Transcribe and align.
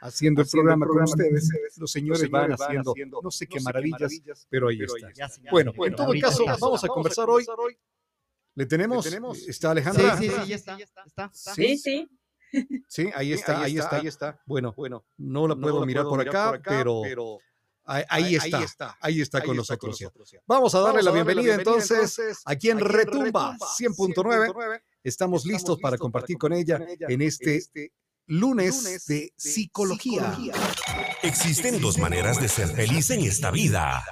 haciendo 0.00 0.42
el 0.42 0.48
programa 0.48 0.86
con 0.86 1.02
ustedes. 1.02 1.50
Los 1.76 1.90
señores 1.90 2.28
van 2.30 2.52
haciendo 2.52 2.94
no 3.22 3.30
sé 3.30 3.46
qué 3.46 3.60
maravillas, 3.60 4.46
pero 4.48 4.68
ahí 4.68 4.80
está. 4.82 5.28
Bueno, 5.50 5.72
en 5.84 5.94
todo 5.94 6.12
caso, 6.20 6.44
vamos 6.60 6.84
a 6.84 6.88
conversar 6.88 7.28
hoy. 7.28 7.46
¿Le 8.54 8.66
tenemos? 8.66 9.06
¿Está 9.46 9.70
Alejandra? 9.70 10.16
Sí, 10.16 10.28
sí, 10.28 10.34
sí, 10.34 10.46
ya 10.48 10.54
está. 10.56 10.76
está. 11.06 11.30
Sí, 11.32 11.78
sí. 11.78 12.08
Sí, 12.88 13.10
ahí 13.14 13.32
está, 13.32 13.62
ahí 13.62 13.78
está, 13.78 13.96
ahí 13.96 14.06
está. 14.06 14.42
Bueno, 14.46 14.74
bueno, 14.76 15.04
no 15.16 15.46
la 15.46 15.56
puedo 15.56 15.84
mirar 15.84 16.04
por 16.04 16.20
acá, 16.20 16.60
pero 16.64 17.38
ahí, 17.84 18.36
está, 18.36 18.96
ahí 19.00 19.20
está 19.20 19.42
con 19.42 19.56
nosotros. 19.56 19.98
Vamos 20.46 20.74
a 20.74 20.80
darle 20.80 21.02
la 21.02 21.10
bienvenida 21.10 21.54
entonces 21.54 22.42
a 22.44 22.56
quien 22.56 22.78
retumba 22.78 23.56
100.9. 23.56 24.82
Estamos 25.02 25.46
listos 25.46 25.78
para 25.80 25.96
compartir 25.96 26.36
con 26.36 26.52
ella 26.52 26.84
en 27.00 27.22
este, 27.22 27.56
este 27.56 27.92
lunes 28.28 29.06
de 29.06 29.32
psicología. 29.36 30.36
Existen 31.22 31.80
dos 31.80 31.98
maneras 31.98 32.40
de 32.40 32.48
ser 32.48 32.68
feliz 32.68 33.10
en 33.10 33.20
esta 33.22 33.50
vida. 33.50 34.04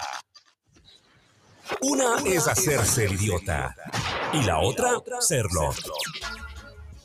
Una 1.83 2.17
es 2.25 2.49
hacerse 2.49 3.05
el 3.05 3.13
idiota 3.13 3.77
y 4.33 4.43
la 4.43 4.61
otra, 4.61 5.01
serlo. 5.21 5.71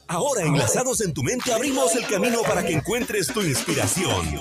Ahora, 0.08 0.44
enlazados 0.44 1.02
en 1.02 1.14
tu 1.14 1.24
mente, 1.24 1.54
abrimos 1.54 1.96
el 1.96 2.08
camino 2.08 2.42
para 2.44 2.66
que 2.66 2.74
encuentres 2.74 3.28
tu 3.28 3.42
inspiración. 3.42 4.40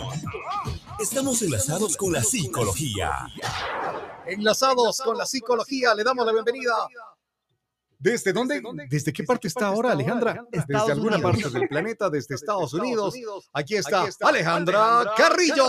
Estamos 1.01 1.43
enlazados 1.43 1.96
con 1.96 2.12
la 2.12 2.23
psicología. 2.23 3.27
Enlazados 4.27 5.01
con 5.01 5.16
la 5.16 5.27
psicología, 5.27 5.95
le 5.95 6.05
damos 6.05 6.24
la 6.24 6.32
bienvenida. 6.32 6.74
¿Desde 8.00 8.32
dónde? 8.32 8.62
¿Desde 8.88 9.12
qué 9.12 9.24
parte 9.24 9.46
está 9.46 9.66
ahora, 9.66 9.92
Alejandra? 9.92 10.42
Desde 10.50 10.74
alguna 10.90 11.18
parte 11.20 11.50
del 11.50 11.68
planeta, 11.68 12.09
desde 12.09 12.34
Estados 12.34 12.73
Unidos. 12.73 13.14
Aquí 13.52 13.76
está 13.76 14.06
Alejandra 14.23 15.12
Carrillo. 15.14 15.66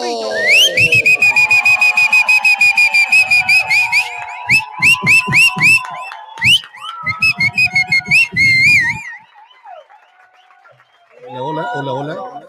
Hola, 11.34 11.70
hola, 11.76 11.94
hola, 11.94 12.48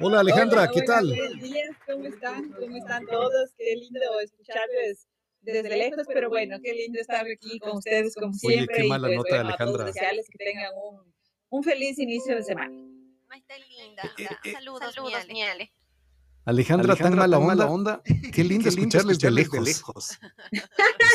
hola. 0.00 0.20
Alejandra, 0.20 0.68
¿qué 0.68 0.82
tal? 0.82 1.06
Buenos 1.08 1.40
días, 1.40 1.70
¿cómo 1.86 2.04
están? 2.04 2.52
¿Cómo 2.52 2.76
están 2.76 3.06
todos? 3.06 3.50
Qué 3.56 3.76
lindo 3.76 4.20
escucharles 4.22 5.09
desde 5.42 5.76
lejos, 5.76 6.06
pero 6.06 6.28
bueno, 6.28 6.58
qué 6.62 6.72
lindo 6.74 7.00
estar 7.00 7.26
aquí 7.26 7.58
con 7.58 7.78
ustedes 7.78 8.14
como 8.14 8.32
siempre. 8.32 8.74
Oye, 8.74 8.82
qué 8.82 8.88
mala 8.88 9.12
y 9.12 9.16
pues, 9.16 9.18
nota, 9.18 9.36
bueno, 9.36 9.48
Alejandra. 9.48 9.82
A 9.82 9.84
todos 9.84 9.94
desearles 9.94 10.26
que 10.28 10.44
tengan 10.44 10.72
un, 10.82 11.14
un 11.50 11.62
feliz 11.62 11.98
inicio 11.98 12.36
de 12.36 12.42
semana. 12.42 12.74
Ay, 13.28 13.40
está 13.40 13.54
linda. 13.58 14.02
Eh, 14.18 14.28
eh, 14.44 14.52
saludos, 14.52 14.94
saludos, 14.94 15.26
Miele. 15.28 15.72
Alejandra, 16.44 16.96
tan 16.96 17.16
mala 17.16 17.38
onda. 17.38 18.02
Qué 18.32 18.42
lindo 18.42 18.68
escucharles 18.68 19.18
de 19.18 19.30
lejos. 19.30 19.88
O 19.92 20.00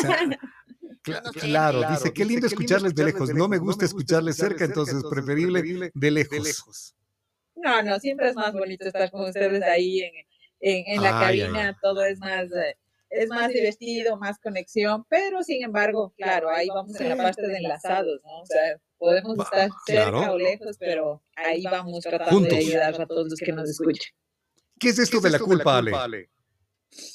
sea, 0.02 0.40
claro, 1.02 1.32
claro, 1.32 1.82
dice, 1.90 2.14
qué 2.14 2.26
lindo 2.26 2.48
escucharles 2.48 2.94
de 2.96 3.06
lejos. 3.06 3.34
No 3.34 3.48
me 3.48 3.58
gusta 3.58 3.86
escucharles 3.86 4.38
cerca, 4.38 4.66
entonces 4.66 5.04
preferible 5.10 5.92
de 5.94 6.12
lejos. 6.12 6.96
No, 7.56 7.82
no, 7.82 8.00
siempre 8.00 8.30
es 8.30 8.36
más 8.36 8.54
bonito 8.54 8.86
estar 8.86 9.10
con 9.10 9.28
ustedes 9.28 9.64
ahí 9.64 10.02
en, 10.02 10.14
en, 10.60 10.84
en 10.88 11.02
la 11.02 11.20
Ay, 11.20 11.42
ay, 11.42 11.48
cabina, 11.48 11.78
todo 11.82 12.06
es 12.06 12.20
más, 12.20 12.44
eh, 12.52 12.78
es 13.16 13.30
más 13.30 13.50
divertido, 13.50 14.18
más 14.18 14.38
conexión, 14.40 15.06
pero 15.10 15.44
sin 15.44 15.64
embargo, 15.64 16.14
claro, 16.18 16.50
ahí 16.50 16.68
vamos 16.68 17.00
en 17.00 17.10
la 17.10 17.18
parte 17.18 17.48
de 17.48 17.58
enlazados, 17.58 18.22
¿no? 18.24 18.42
O 18.42 18.46
sea, 18.46 18.80
podemos 18.98 19.38
estar 19.40 19.70
cerca 19.86 20.12
claro. 20.12 20.34
o 20.34 20.38
lejos, 20.38 20.78
pero 20.80 21.24
ahí 21.36 21.64
vamos 21.64 22.00
tratando 22.04 22.32
Juntos. 22.32 22.58
de 22.58 22.58
ayudar 22.58 23.02
a 23.02 23.06
todos 23.06 23.28
los 23.30 23.40
que 23.40 23.52
nos 23.52 23.70
escuchan. 23.70 24.12
¿Qué 24.80 24.90
es 24.90 25.00
esto 25.00 25.20
de 25.22 25.30
la 25.30 25.40
culpa, 25.40 25.78
Ale? 25.78 26.30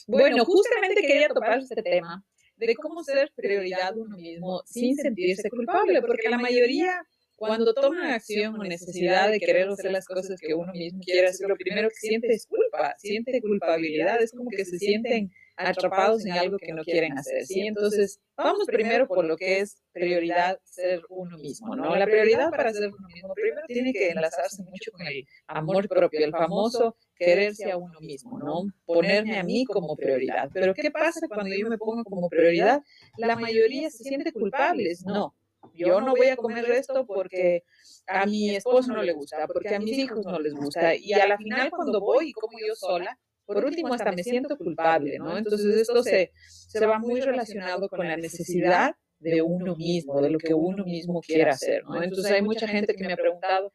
Bueno, 0.06 0.44
justamente 0.44 1.02
quería 1.02 1.28
topar 1.28 1.58
este 1.58 1.82
tema 1.82 2.24
de 2.56 2.74
cómo 2.74 3.02
ser 3.02 3.32
prioridad 3.34 3.96
uno 3.96 4.16
mismo 4.16 4.62
sin 4.66 4.96
sentirse 4.96 5.48
culpable, 5.48 6.02
porque 6.02 6.28
la 6.28 6.38
mayoría 6.38 7.02
cuando 7.40 7.72
toma 7.72 8.14
acción 8.14 8.54
o 8.60 8.64
necesidad 8.64 9.30
de 9.30 9.40
querer 9.40 9.66
hacer 9.70 9.90
las 9.90 10.04
cosas 10.04 10.38
que 10.38 10.52
uno 10.52 10.74
mismo 10.74 11.00
quiere 11.02 11.26
hacer, 11.26 11.48
lo 11.48 11.56
primero 11.56 11.88
que 11.88 11.94
siente 11.94 12.34
es 12.34 12.46
culpa, 12.46 12.94
siente 12.98 13.40
culpabilidad, 13.40 14.20
es 14.20 14.32
como 14.32 14.50
que 14.50 14.66
se 14.66 14.78
sienten 14.78 15.32
atrapados 15.66 16.24
en 16.24 16.32
algo 16.32 16.58
que 16.58 16.72
no 16.72 16.82
quieren 16.82 17.18
hacer, 17.18 17.44
¿sí? 17.44 17.66
Entonces, 17.66 18.20
vamos 18.36 18.66
primero 18.66 19.06
por 19.06 19.24
lo 19.24 19.36
que 19.36 19.60
es 19.60 19.82
prioridad 19.92 20.58
ser 20.64 21.02
uno 21.08 21.36
mismo, 21.38 21.76
¿no? 21.76 21.94
La 21.96 22.06
prioridad 22.06 22.50
para 22.50 22.72
ser 22.72 22.88
uno 22.88 23.08
mismo 23.12 23.34
primero 23.34 23.62
tiene 23.66 23.92
que 23.92 24.10
enlazarse 24.10 24.62
mucho 24.62 24.90
con 24.92 25.06
el 25.06 25.24
amor 25.46 25.88
propio, 25.88 26.24
el 26.24 26.32
famoso 26.32 26.96
quererse 27.14 27.70
a 27.70 27.76
uno 27.76 28.00
mismo, 28.00 28.38
¿no? 28.38 28.62
Ponerme 28.86 29.38
a 29.38 29.44
mí 29.44 29.64
como 29.64 29.94
prioridad. 29.96 30.48
Pero 30.52 30.74
¿qué 30.74 30.90
pasa 30.90 31.20
cuando 31.28 31.54
yo 31.54 31.68
me 31.68 31.78
pongo 31.78 32.02
como 32.04 32.28
prioridad? 32.28 32.80
La 33.18 33.36
mayoría 33.36 33.90
se 33.90 34.04
siente 34.04 34.32
culpables, 34.32 35.04
no. 35.04 35.34
Yo 35.74 36.00
no 36.00 36.14
voy 36.14 36.28
a 36.28 36.36
comer 36.36 36.70
esto 36.70 37.06
porque 37.06 37.64
a 38.06 38.26
mi 38.26 38.56
esposo 38.56 38.92
no 38.92 39.02
le 39.02 39.12
gusta, 39.12 39.46
porque 39.46 39.74
a 39.74 39.78
mis 39.78 39.96
hijos 39.98 40.24
no 40.24 40.38
les 40.38 40.54
gusta. 40.54 40.94
Y 40.94 41.12
a 41.12 41.26
la 41.26 41.36
final 41.36 41.70
cuando 41.70 42.00
voy 42.00 42.30
y 42.30 42.32
como 42.32 42.58
yo 42.58 42.74
sola, 42.74 43.18
por 43.54 43.64
último 43.64 43.92
hasta 43.92 44.12
me 44.12 44.22
siento 44.22 44.56
culpable, 44.56 45.18
¿no? 45.18 45.36
Entonces 45.36 45.74
esto 45.76 46.02
se, 46.02 46.30
se 46.46 46.86
va 46.86 46.98
muy 46.98 47.20
relacionado 47.20 47.88
con 47.88 48.06
la 48.06 48.16
necesidad 48.16 48.94
de 49.18 49.42
uno 49.42 49.74
mismo, 49.74 50.20
de 50.20 50.30
lo 50.30 50.38
que 50.38 50.54
uno 50.54 50.84
mismo 50.84 51.20
quiere 51.20 51.50
hacer, 51.50 51.82
¿no? 51.84 52.00
Entonces 52.02 52.30
hay 52.30 52.42
mucha 52.42 52.68
gente 52.68 52.94
que 52.94 53.04
me 53.04 53.12
ha 53.12 53.16
preguntado, 53.16 53.72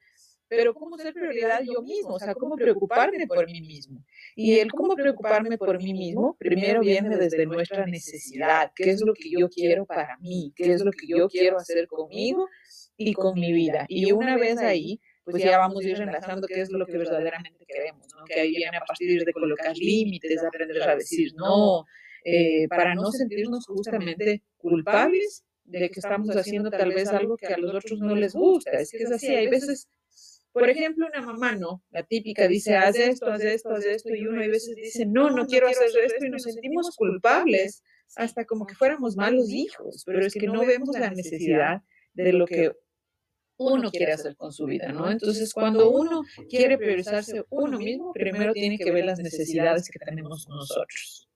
pero 0.48 0.74
¿cómo 0.74 0.98
ser 0.98 1.14
prioridad 1.14 1.60
yo 1.62 1.82
mismo? 1.82 2.14
O 2.14 2.20
sea, 2.20 2.34
¿cómo 2.36 2.56
preocuparme 2.56 3.28
por 3.28 3.46
mí 3.48 3.62
mismo? 3.62 4.02
Y 4.36 4.60
el 4.60 4.72
cómo 4.72 4.96
preocuparme 4.96 5.58
por 5.58 5.78
mí 5.78 5.94
mismo, 5.94 6.38
primero 6.40 6.80
viene 6.80 7.18
desde 7.18 7.46
nuestra 7.46 7.86
necesidad, 7.86 8.72
qué 8.76 8.92
es 8.92 9.02
lo 9.06 9.14
que 9.14 9.30
yo 9.30 9.50
quiero 9.50 9.86
para 9.86 10.18
mí, 10.20 10.54
qué 10.56 10.72
es 10.72 10.86
lo 10.86 10.92
que 10.92 11.06
yo 11.08 11.28
quiero 11.28 11.58
hacer 11.58 11.86
conmigo 11.88 12.48
y 12.96 13.14
con 13.14 13.38
mi 13.38 13.52
vida. 13.52 13.86
Y 13.90 14.14
una 14.14 14.38
vez 14.38 14.58
ahí, 14.60 15.02
pues 15.26 15.44
ya 15.44 15.58
vamos 15.58 15.84
a 15.84 15.90
ir 15.90 16.00
enlazando 16.00 16.48
qué 16.48 16.62
es 16.62 16.72
lo 16.72 16.86
que 16.86 16.98
verdaderamente 16.98 17.66
queremos, 17.68 18.08
¿no? 18.16 18.26
Que 18.26 18.42
ahí 18.42 18.52
viene 18.52 18.78
a 18.78 18.86
partir 18.86 19.26
de 19.26 19.34
colocar 19.34 19.76
límites, 19.76 20.44
aprender 20.44 20.84
a 20.84 20.96
decir 20.96 21.34
no, 21.36 21.84
eh, 22.24 22.68
para 22.70 22.94
no 22.94 23.12
sentirnos 23.12 23.66
justamente 23.66 24.44
culpables 24.58 25.44
de 25.64 25.90
que 25.90 26.00
estamos 26.00 26.36
haciendo 26.36 26.70
tal 26.70 26.94
vez 26.94 27.10
algo 27.10 27.38
que 27.38 27.48
a 27.48 27.58
los 27.58 27.74
otros 27.74 28.00
no 28.00 28.16
les 28.16 28.34
gusta. 28.34 28.72
Es 28.72 28.92
que 28.92 29.04
es 29.04 29.12
así, 29.12 29.28
hay 29.28 29.48
veces 29.48 29.90
por 30.54 30.70
ejemplo, 30.70 31.06
una 31.06 31.22
mamá, 31.22 31.54
¿no? 31.58 31.84
La 31.90 32.04
típica 32.04 32.48
dice, 32.48 32.78
haz 32.78 32.96
esto, 32.96 33.26
haz 33.30 33.44
esto, 33.44 33.72
haz 33.72 33.84
esto, 33.84 34.16
y 34.16 34.26
uno 34.26 34.42
a 34.42 34.48
veces 34.48 34.74
dice, 34.78 35.06
no, 35.06 35.30
no 35.30 35.48
quiero 35.48 35.68
hacer 35.68 35.90
esto, 36.02 36.26
y 36.26 36.30
nos 36.30 36.44
sentimos 36.44 36.96
culpables, 36.96 37.84
hasta 38.16 38.46
como 38.46 38.66
que 38.66 38.74
fuéramos 38.74 39.18
malos 39.18 39.50
hijos, 39.50 40.04
pero 40.06 40.26
es 40.26 40.34
que 40.34 40.48
no 40.48 40.66
vemos 40.66 40.98
la 40.98 41.10
necesidad 41.10 41.82
de 42.14 42.32
lo 42.32 42.46
que 42.46 42.72
uno 43.58 43.92
quiere 43.92 44.14
hacer 44.14 44.36
con 44.36 44.52
su 44.52 44.66
vida, 44.66 44.92
¿no? 44.92 45.10
Entonces, 45.10 45.54
cuando 45.54 45.90
uno 45.90 46.24
quiere 46.50 46.78
priorizarse 46.78 47.44
uno 47.50 47.78
mismo, 47.78 48.12
primero 48.14 48.54
tiene 48.54 48.78
que 48.78 48.92
ver 48.92 49.06
las 49.06 49.20
necesidades 49.20 49.90
que 49.90 50.00
tenemos 50.00 50.48
nosotros. 50.48 51.28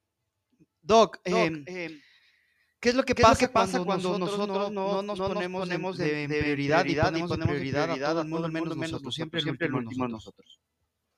Doc, 0.82 1.20
em, 1.24 1.64
¿qué 1.66 2.90
es 2.90 2.96
lo 2.96 3.04
que 3.04 3.16
pasa, 3.16 3.48
cuando, 3.50 4.18
nosotros 4.18 4.72
no, 4.72 5.02
no 5.02 5.02
nos 5.04 5.20
ponemos, 5.20 5.98
de, 5.98 6.28
de 6.28 6.42
prioridad, 6.42 6.86
y 6.86 6.96
ponemos, 6.96 7.30
de 7.38 7.46
prioridad, 7.46 7.92
a 7.92 7.98
todo 7.98 8.22
el 8.22 8.28
mundo 8.28 8.48
menos 8.50 8.76
nosotros? 8.76 9.14
Siempre, 9.16 9.42
siempre 9.42 9.68
el 9.68 9.76
último 9.76 10.08
nosotros. 10.08 10.60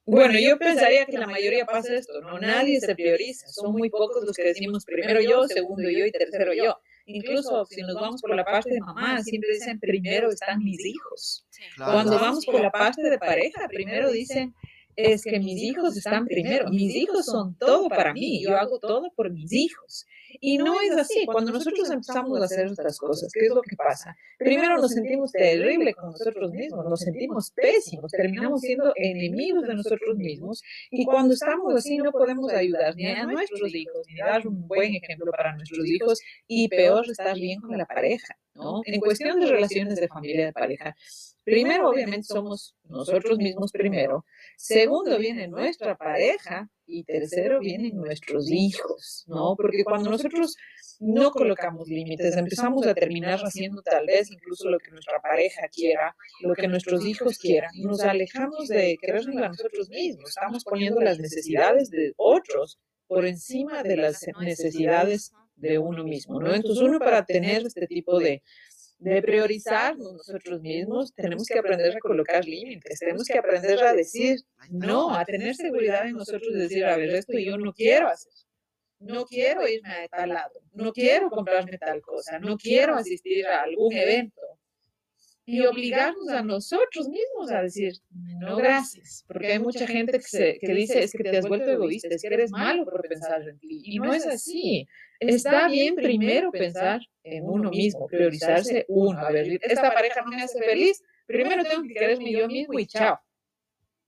Bueno, 0.05 0.39
yo 0.39 0.57
pensaría 0.57 1.05
que 1.05 1.17
la 1.17 1.27
mayoría 1.27 1.65
pasa 1.65 1.93
esto, 1.93 2.19
¿no? 2.21 2.39
Nadie 2.39 2.79
se 2.81 2.95
prioriza, 2.95 3.47
son 3.47 3.71
muy 3.71 3.89
pocos 3.89 4.25
los 4.25 4.35
que 4.35 4.43
decimos 4.43 4.83
primero 4.83 5.21
yo, 5.21 5.47
segundo 5.47 5.89
yo 5.89 6.05
y 6.05 6.11
tercero 6.11 6.53
yo. 6.53 6.77
Incluso 7.05 7.65
si 7.65 7.81
nos 7.81 7.95
vamos 7.95 8.21
por 8.21 8.35
la 8.35 8.43
parte 8.43 8.69
de 8.71 8.79
mamá, 8.79 9.21
siempre 9.23 9.53
dicen 9.53 9.79
primero 9.79 10.29
están 10.29 10.63
mis 10.63 10.83
hijos. 10.85 11.45
Sí. 11.49 11.63
Claro. 11.75 11.93
Cuando 11.93 12.19
vamos 12.19 12.45
por 12.45 12.61
la 12.61 12.71
parte 12.71 13.01
de 13.01 13.17
pareja, 13.17 13.67
primero 13.67 14.11
dicen 14.11 14.53
es 14.95 15.23
que 15.23 15.39
mis 15.39 15.61
hijos 15.61 15.95
están 15.95 16.25
primero, 16.25 16.69
mis 16.69 16.95
hijos 16.95 17.25
son 17.25 17.55
todo 17.55 17.87
para 17.87 18.13
mí, 18.13 18.43
yo 18.43 18.57
hago 18.57 18.79
todo 18.79 19.11
por 19.15 19.31
mis 19.31 19.51
hijos. 19.53 20.05
Y 20.39 20.57
no 20.57 20.81
es 20.81 20.91
así, 20.97 21.25
cuando 21.25 21.51
nosotros 21.51 21.89
empezamos 21.89 22.41
a 22.41 22.45
hacer 22.45 22.67
estas 22.67 22.97
cosas, 22.97 23.31
¿qué 23.33 23.45
es 23.45 23.53
lo 23.53 23.61
que 23.61 23.75
pasa? 23.75 24.15
Primero 24.37 24.77
nos 24.77 24.91
sentimos 24.91 25.31
terrible 25.31 25.93
con 25.93 26.11
nosotros 26.11 26.51
mismos, 26.51 26.85
nos 26.85 26.99
sentimos 26.99 27.51
pésimos, 27.51 28.11
terminamos 28.11 28.61
siendo 28.61 28.93
enemigos 28.95 29.67
de 29.67 29.75
nosotros 29.75 30.17
mismos. 30.17 30.61
y 30.91 31.05
cuando 31.05 31.33
estamos 31.33 31.75
así 31.75 31.97
no 31.97 32.11
podemos 32.11 32.51
ayudar 32.51 32.95
ni 32.95 33.07
a 33.07 33.25
nuestros 33.25 33.73
hijos, 33.73 34.05
ni 34.07 34.17
dar 34.17 34.47
un 34.47 34.67
buen 34.67 34.95
ejemplo 34.95 35.31
para 35.31 35.55
nuestros 35.55 35.85
hijos 35.85 36.21
y 36.47 36.67
peor 36.67 37.09
estar 37.09 37.35
bien 37.35 37.61
con 37.61 37.77
la 37.77 37.85
pareja, 37.85 38.37
¿no? 38.55 38.81
En 38.85 38.99
cuestión 38.99 39.39
de 39.39 39.47
relaciones 39.47 39.95
de 39.95 40.07
familia 40.07 40.45
de 40.45 40.53
pareja, 40.53 40.95
primero 41.43 41.89
obviamente 41.89 42.23
somos 42.23 42.75
nosotros 42.83 43.37
mismos 43.37 43.71
primero, 43.71 44.25
segundo 44.57 45.17
viene 45.17 45.47
nuestra 45.47 45.95
pareja 45.97 46.69
y 46.85 47.03
tercero 47.03 47.59
vienen 47.59 47.95
nuestros 47.95 48.49
hijos, 48.49 49.23
¿no? 49.27 49.55
Porque 49.55 49.83
cuando 49.83 50.09
nosotros 50.09 50.55
no 50.99 51.31
colocamos 51.31 51.87
límites, 51.87 52.35
empezamos 52.35 52.85
a 52.85 52.93
terminar 52.93 53.39
haciendo 53.39 53.81
tal 53.81 54.05
vez 54.05 54.29
incluso 54.29 54.69
lo 54.69 54.77
que 54.77 54.91
nuestra 54.91 55.19
pareja 55.19 55.67
quiera, 55.73 56.15
lo 56.41 56.53
que 56.53 56.67
nuestros 56.67 57.05
hijos 57.05 57.37
quieran, 57.37 57.71
nos 57.77 58.01
alejamos 58.01 58.67
de 58.67 58.97
querernos 59.01 59.37
a 59.37 59.47
nosotros 59.47 59.89
mismos, 59.89 60.29
estamos 60.29 60.63
poniendo 60.63 61.01
las 61.01 61.19
necesidades 61.19 61.89
de 61.89 62.13
otros 62.17 62.79
por 63.07 63.25
encima 63.25 63.83
de 63.83 63.97
las 63.97 64.25
necesidades 64.39 65.31
de 65.55 65.77
uno 65.77 66.03
mismo, 66.03 66.39
¿no? 66.39 66.53
Entonces 66.53 66.83
uno 66.83 66.99
para 66.99 67.25
tener 67.25 67.65
este 67.65 67.87
tipo 67.87 68.19
de, 68.19 68.41
de 69.01 69.21
priorizar 69.21 69.97
nosotros 69.97 70.61
mismos, 70.61 71.13
tenemos 71.13 71.47
que 71.47 71.57
aprender 71.57 71.95
a 71.95 71.99
colocar 71.99 72.45
límites, 72.45 72.99
tenemos 72.99 73.25
que 73.25 73.37
aprender 73.37 73.83
a 73.83 73.93
decir 73.93 74.39
no, 74.69 75.13
a 75.13 75.25
tener 75.25 75.55
seguridad 75.55 76.07
en 76.07 76.13
nosotros, 76.13 76.53
decir, 76.53 76.85
a 76.85 76.97
ver, 76.97 77.09
esto 77.09 77.37
yo 77.37 77.57
no 77.57 77.73
quiero 77.73 78.07
hacer 78.07 78.31
no 79.01 79.25
quiero 79.25 79.67
irme 79.67 79.89
a 79.89 80.07
tal 80.07 80.29
lado, 80.29 80.61
no 80.73 80.93
quiero 80.93 81.29
comprarme 81.29 81.77
tal 81.77 82.01
cosa, 82.01 82.39
no 82.39 82.55
quiero 82.55 82.95
asistir 82.95 83.47
a 83.47 83.63
algún 83.63 83.93
evento. 83.93 84.41
Y 85.45 85.65
obligarnos 85.65 86.29
a 86.29 86.43
nosotros 86.43 87.09
mismos 87.09 87.51
a 87.51 87.63
decir, 87.63 87.93
no, 88.11 88.55
gracias, 88.55 89.25
porque 89.27 89.51
hay 89.51 89.59
mucha 89.59 89.87
gente 89.87 90.19
que, 90.19 90.59
que 90.61 90.73
dice, 90.73 91.03
es 91.03 91.11
que 91.11 91.23
te 91.23 91.37
has 91.37 91.47
vuelto 91.47 91.71
egoísta, 91.71 92.09
es 92.09 92.21
que 92.21 92.27
eres 92.27 92.51
malo 92.51 92.85
por 92.85 93.01
pensar 93.07 93.41
en 93.47 93.57
ti. 93.57 93.81
Y 93.83 93.99
no 93.99 94.13
es 94.13 94.25
así. 94.27 94.87
Está 95.19 95.67
bien 95.67 95.95
primero 95.95 96.51
pensar 96.51 97.01
en 97.23 97.45
uno 97.45 97.69
mismo, 97.69 98.07
priorizarse 98.07 98.85
uno. 98.87 99.19
A 99.19 99.31
ver, 99.31 99.59
esta 99.61 99.93
pareja 99.93 100.21
no 100.21 100.29
me 100.31 100.43
hace 100.43 100.61
feliz, 100.61 101.03
primero 101.25 101.63
tengo 101.63 101.83
que 101.83 101.93
quererme 101.93 102.31
yo 102.31 102.47
mismo 102.47 102.79
y 102.79 102.85
chao. 102.85 103.19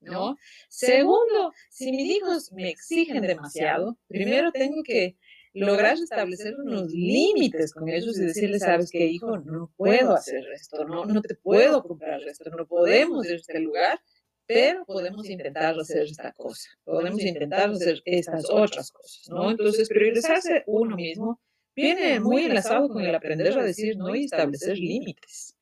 ¿no? 0.04 0.38
Segundo, 0.70 1.54
si 1.70 1.92
mis 1.92 2.18
hijos 2.18 2.52
me 2.52 2.70
exigen 2.70 3.22
demasiado, 3.22 3.98
primero 4.08 4.52
tengo 4.52 4.84
que 4.84 5.16
lograr 5.54 5.94
establecer 5.94 6.56
unos 6.56 6.92
límites 6.92 7.74
con 7.74 7.88
ellos 7.88 8.18
y 8.18 8.26
decirles, 8.26 8.62
sabes 8.62 8.90
que 8.90 9.06
hijo, 9.06 9.38
no 9.38 9.72
puedo 9.78 10.16
hacer 10.16 10.44
esto, 10.54 10.84
no, 10.86 11.06
no 11.06 11.22
te 11.22 11.36
puedo 11.36 11.84
comprar 11.84 12.22
esto, 12.24 12.50
no 12.50 12.66
podemos 12.66 13.26
ir 13.26 13.34
a 13.34 13.36
este 13.36 13.60
lugar, 13.60 14.02
pero 14.46 14.84
podemos 14.86 15.30
intentar 15.30 15.80
hacer 15.80 16.04
esta 16.04 16.34
cosa, 16.34 16.70
podemos 16.84 17.22
intentar 17.22 17.70
hacer 17.70 18.02
estas 18.06 18.50
otras 18.50 18.92
cosas, 18.92 19.30
¿no? 19.30 19.52
Entonces, 19.52 19.88
priorizarse 19.88 20.64
uno 20.66 20.96
mismo 20.96 21.40
viene 21.76 22.20
muy 22.20 22.46
enlazado 22.46 22.90
con 22.90 23.04
el 23.04 23.16
aprender 23.16 23.58
a 23.58 23.64
decir 23.64 23.96
no 23.96 24.16
y 24.16 24.26
establecer 24.26 24.78
límites 24.78 25.56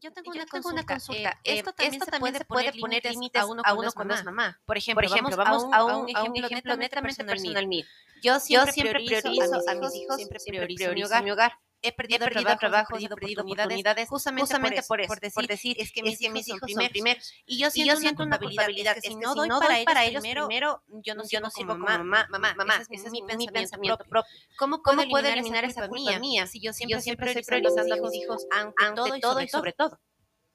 yo 0.00 0.12
tengo, 0.12 0.30
una, 0.30 0.46
consulta. 0.84 1.40
Eh, 1.44 1.58
esto 1.58 1.72
también, 1.72 2.02
se, 2.02 2.44
puede, 2.44 2.72
poner 2.72 3.04
límites 3.04 3.42
a 3.42 3.46
uno, 3.46 3.62
cuando, 3.94 4.14
es 4.14 4.24
mamá. 4.24 4.60
Por 4.66 4.76
ejemplo, 4.76 5.36
vamos, 5.36 5.66
a, 5.72 5.84
un, 5.84 6.08
ejemplo, 6.08 6.76
netamente 6.76 7.00
personal, 7.00 7.66
mío. 7.66 7.84
Yo 8.22 8.40
siempre, 8.40 9.04
priorizo, 9.04 9.60
a 9.68 9.74
mis 9.74 9.94
hijos, 9.94 10.16
siempre 10.16 10.38
priorizo, 10.44 11.22
mi 11.22 11.30
hogar. 11.30 11.58
He 11.86 11.92
perdido, 11.92 12.26
he 12.26 12.30
perdido 12.30 12.56
trabajo, 12.56 12.96
he 12.98 13.08
perdido 13.08 13.44
oportunidades, 13.44 14.08
justamente, 14.08 14.82
por, 14.88 15.06
por, 15.06 15.20
decir, 15.20 15.34
por, 15.34 15.46
decir, 15.46 15.76
es 15.78 15.92
que 15.92 16.02
mis, 16.02 16.20
hijos 16.20 16.72
son 16.72 16.88
primer, 16.88 17.18
Y 17.46 17.58
yo 17.58 17.70
siento, 17.70 18.00
yo 18.02 18.24
una 18.24 18.38
culpabilidad, 18.38 18.94
que 18.94 19.02
si 19.02 19.14
no 19.14 19.34
doy 19.34 19.48
para, 19.84 20.04
ellos 20.04 20.22
primero, 20.22 20.82
yo 21.04 21.14
no, 21.14 21.22
yo 21.28 21.40
no 21.40 21.50
sirvo 21.50 21.74
como 21.74 21.84
mamá, 21.84 22.26
mamá, 22.28 22.54
mamá, 22.56 22.82
ese 22.90 23.06
es, 23.06 23.12
mi, 23.12 23.22
pensamiento 23.46 24.04
propio. 24.08 24.30
¿Cómo 24.58 24.82
puedo 24.82 25.28
eliminar 25.28 25.64
esa 25.64 25.86
culpa 25.86 26.18
mía 26.18 26.46
si 26.48 26.60
yo 26.60 26.72
siempre 26.72 27.28
estoy 27.28 27.44
priorizando 27.44 27.94
a 27.94 27.98
mis 27.98 28.14
hijos 28.14 28.46
ante 28.50 29.20
todo 29.20 29.40
y 29.40 29.48
sobre 29.48 29.72
todo? 29.72 30.00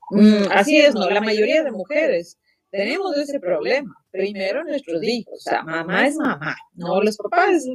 Mm, 0.10 0.52
así 0.52 0.78
es, 0.82 0.94
¿no? 0.94 1.10
La 1.10 1.22
mayoría 1.22 1.64
de 1.64 1.72
mujeres 1.72 2.38
tenemos 2.72 3.16
ese 3.18 3.40
problema. 3.40 3.94
Primero 4.10 4.64
nuestros 4.64 5.04
hijos, 5.04 5.46
o 5.46 5.50
sea, 5.50 5.64
mamá 5.64 6.08
es 6.08 6.16
mamá, 6.16 6.56
no 6.74 7.02
los 7.02 7.18
papás. 7.18 7.66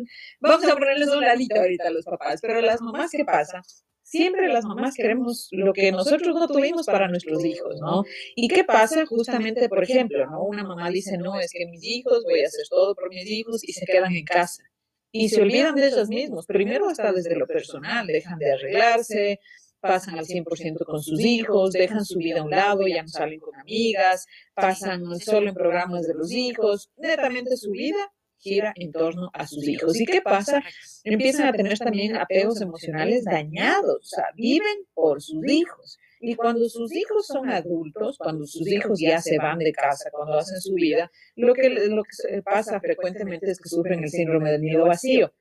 Vamos 0.40 0.64
a 0.66 0.74
ponerles 0.74 1.08
un 1.08 1.20
ladito 1.20 1.56
ahorita 1.56 1.88
a 1.88 1.90
los 1.90 2.04
papás, 2.04 2.40
pero 2.40 2.60
las 2.60 2.80
mamás, 2.80 3.10
¿qué 3.10 3.24
pasa? 3.24 3.62
Siempre 4.02 4.48
las 4.48 4.64
mamás 4.64 4.94
queremos 4.94 5.48
lo 5.50 5.72
que 5.72 5.90
nosotros 5.90 6.34
no 6.34 6.46
tuvimos 6.46 6.86
para 6.86 7.08
nuestros 7.08 7.44
hijos, 7.44 7.80
¿no? 7.80 8.04
¿Y 8.36 8.48
qué 8.48 8.64
pasa 8.64 9.04
justamente, 9.04 9.68
por 9.68 9.82
ejemplo, 9.82 10.24
¿no? 10.26 10.44
Una 10.44 10.62
mamá 10.62 10.90
dice, 10.90 11.18
no, 11.18 11.38
es 11.40 11.50
que 11.52 11.66
mis 11.66 11.82
hijos, 11.82 12.22
voy 12.24 12.42
a 12.42 12.46
hacer 12.46 12.66
todo 12.70 12.94
por 12.94 13.08
mis 13.10 13.28
hijos 13.28 13.64
y 13.64 13.72
se 13.72 13.84
quedan 13.84 14.14
en 14.14 14.24
casa. 14.24 14.62
Y 15.10 15.28
se 15.28 15.42
olvidan 15.42 15.74
de 15.74 15.88
ellos 15.88 16.08
mismos. 16.08 16.46
Primero 16.46 16.88
hasta 16.88 17.12
desde 17.12 17.34
lo 17.36 17.46
personal, 17.46 18.06
dejan 18.06 18.38
de 18.38 18.52
arreglarse, 18.52 19.40
pasan 19.80 20.18
al 20.18 20.26
100% 20.26 20.84
con 20.84 21.02
sus 21.02 21.20
hijos, 21.20 21.72
dejan 21.72 22.04
su 22.04 22.18
vida 22.18 22.40
a 22.40 22.44
un 22.44 22.50
lado, 22.50 22.86
ya 22.86 23.02
no 23.02 23.08
salen 23.08 23.40
con 23.40 23.54
amigas, 23.54 24.26
pasan 24.54 25.04
solo 25.20 25.48
en 25.48 25.54
programas 25.54 26.06
de 26.06 26.14
los 26.14 26.32
hijos, 26.32 26.90
netamente 26.96 27.56
su 27.56 27.70
vida 27.70 28.12
gira 28.38 28.72
en 28.76 28.92
torno 28.92 29.30
a 29.32 29.46
sus 29.46 29.66
hijos. 29.66 29.98
¿Y 29.98 30.04
qué 30.04 30.20
pasa? 30.20 30.62
Empiezan 31.04 31.48
a 31.48 31.52
tener 31.52 31.78
también 31.78 32.16
apegos 32.16 32.60
emocionales 32.60 33.24
dañados, 33.24 33.98
o 34.00 34.04
sea, 34.04 34.26
viven 34.34 34.86
por 34.94 35.22
sus 35.22 35.46
hijos. 35.48 35.98
Y 36.20 36.34
cuando 36.34 36.68
sus 36.68 36.94
hijos 36.94 37.26
son 37.26 37.50
adultos, 37.50 38.16
cuando 38.18 38.46
sus 38.46 38.66
hijos 38.68 38.98
ya 39.00 39.20
se 39.20 39.38
van 39.38 39.58
de 39.58 39.72
casa, 39.72 40.10
cuando 40.10 40.38
hacen 40.38 40.60
su 40.60 40.74
vida, 40.74 41.10
lo 41.34 41.54
que, 41.54 41.68
lo 41.68 42.02
que 42.02 42.42
pasa 42.42 42.80
frecuentemente 42.80 43.50
es 43.50 43.60
que 43.60 43.68
sufren 43.68 44.02
el 44.02 44.10
síndrome 44.10 44.50
del 44.50 44.62
miedo 44.62 44.86
vacío 44.86 45.32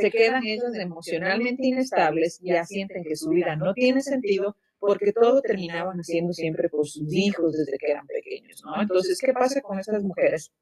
se 0.00 0.10
quedan 0.10 0.44
ellos 0.46 0.74
emocionalmente 0.74 1.66
inestables, 1.66 2.38
ya 2.42 2.64
sienten 2.64 3.02
que 3.04 3.16
su 3.16 3.30
vida 3.30 3.56
no 3.56 3.74
tiene 3.74 4.00
sentido 4.00 4.56
porque 4.78 5.12
todo 5.12 5.40
terminaban 5.40 5.98
haciendo 5.98 6.32
siempre 6.32 6.68
por 6.68 6.86
sus 6.86 7.12
hijos 7.12 7.52
desde 7.52 7.78
que 7.78 7.90
eran 7.90 8.06
pequeños, 8.06 8.62
¿no? 8.64 8.80
Entonces, 8.80 9.18
¿qué 9.20 9.32
pasa 9.32 9.60
con 9.60 9.78
estas 9.78 10.04
mujeres? 10.04 10.52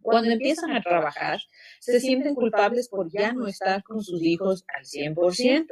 Cuando 0.00 0.30
empiezan 0.30 0.70
a 0.70 0.80
trabajar, 0.82 1.40
se 1.80 1.98
sienten 1.98 2.36
culpables 2.36 2.88
por 2.88 3.10
ya 3.10 3.32
no 3.32 3.48
estar 3.48 3.82
con 3.82 4.04
sus 4.04 4.22
hijos 4.22 4.64
al 4.76 4.84
100%, 4.84 5.66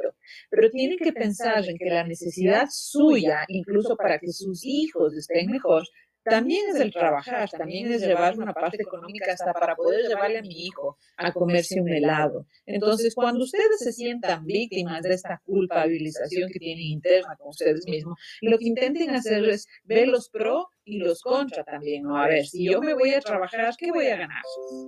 pero 0.49 0.69
tienen 0.71 0.97
que 0.97 1.13
pensar 1.13 1.63
en 1.65 1.77
que 1.77 1.85
la 1.85 2.05
necesidad 2.05 2.67
suya, 2.69 3.45
incluso 3.47 3.95
para 3.95 4.19
que 4.19 4.33
sus 4.33 4.65
hijos 4.65 5.15
estén 5.15 5.49
mejor, 5.49 5.83
también 6.25 6.69
es 6.69 6.75
el 6.79 6.91
trabajar, 6.91 7.49
también 7.49 7.91
es 7.91 8.01
llevar 8.01 8.37
una 8.37 8.53
parte 8.53 8.81
económica 8.81 9.31
hasta 9.31 9.53
para 9.53 9.75
poder 9.75 10.07
llevarle 10.07 10.39
a 10.39 10.41
mi 10.41 10.65
hijo 10.65 10.97
a 11.17 11.31
comerse 11.31 11.79
un 11.79 11.89
helado. 11.89 12.45
Entonces, 12.65 13.13
cuando 13.13 13.43
ustedes 13.43 13.79
se 13.79 13.93
sientan 13.93 14.45
víctimas 14.45 15.03
de 15.03 15.13
esta 15.13 15.41
culpabilización 15.45 16.49
que 16.51 16.59
tienen 16.59 16.83
interna 16.83 17.35
con 17.37 17.49
ustedes 17.49 17.87
mismos, 17.87 18.19
lo 18.41 18.57
que 18.57 18.65
intenten 18.65 19.11
hacer 19.11 19.45
es 19.45 19.67
ver 19.83 20.07
los 20.07 20.29
pro 20.29 20.69
y 20.83 20.99
los 20.99 21.21
contra 21.21 21.63
también, 21.63 22.03
¿no? 22.03 22.17
A 22.17 22.27
ver, 22.27 22.45
si 22.45 22.65
yo 22.65 22.81
me 22.81 22.93
voy 22.93 23.13
a 23.13 23.21
trabajar, 23.21 23.73
¿qué 23.77 23.91
voy 23.91 24.07
a 24.07 24.17
ganar? 24.17 24.43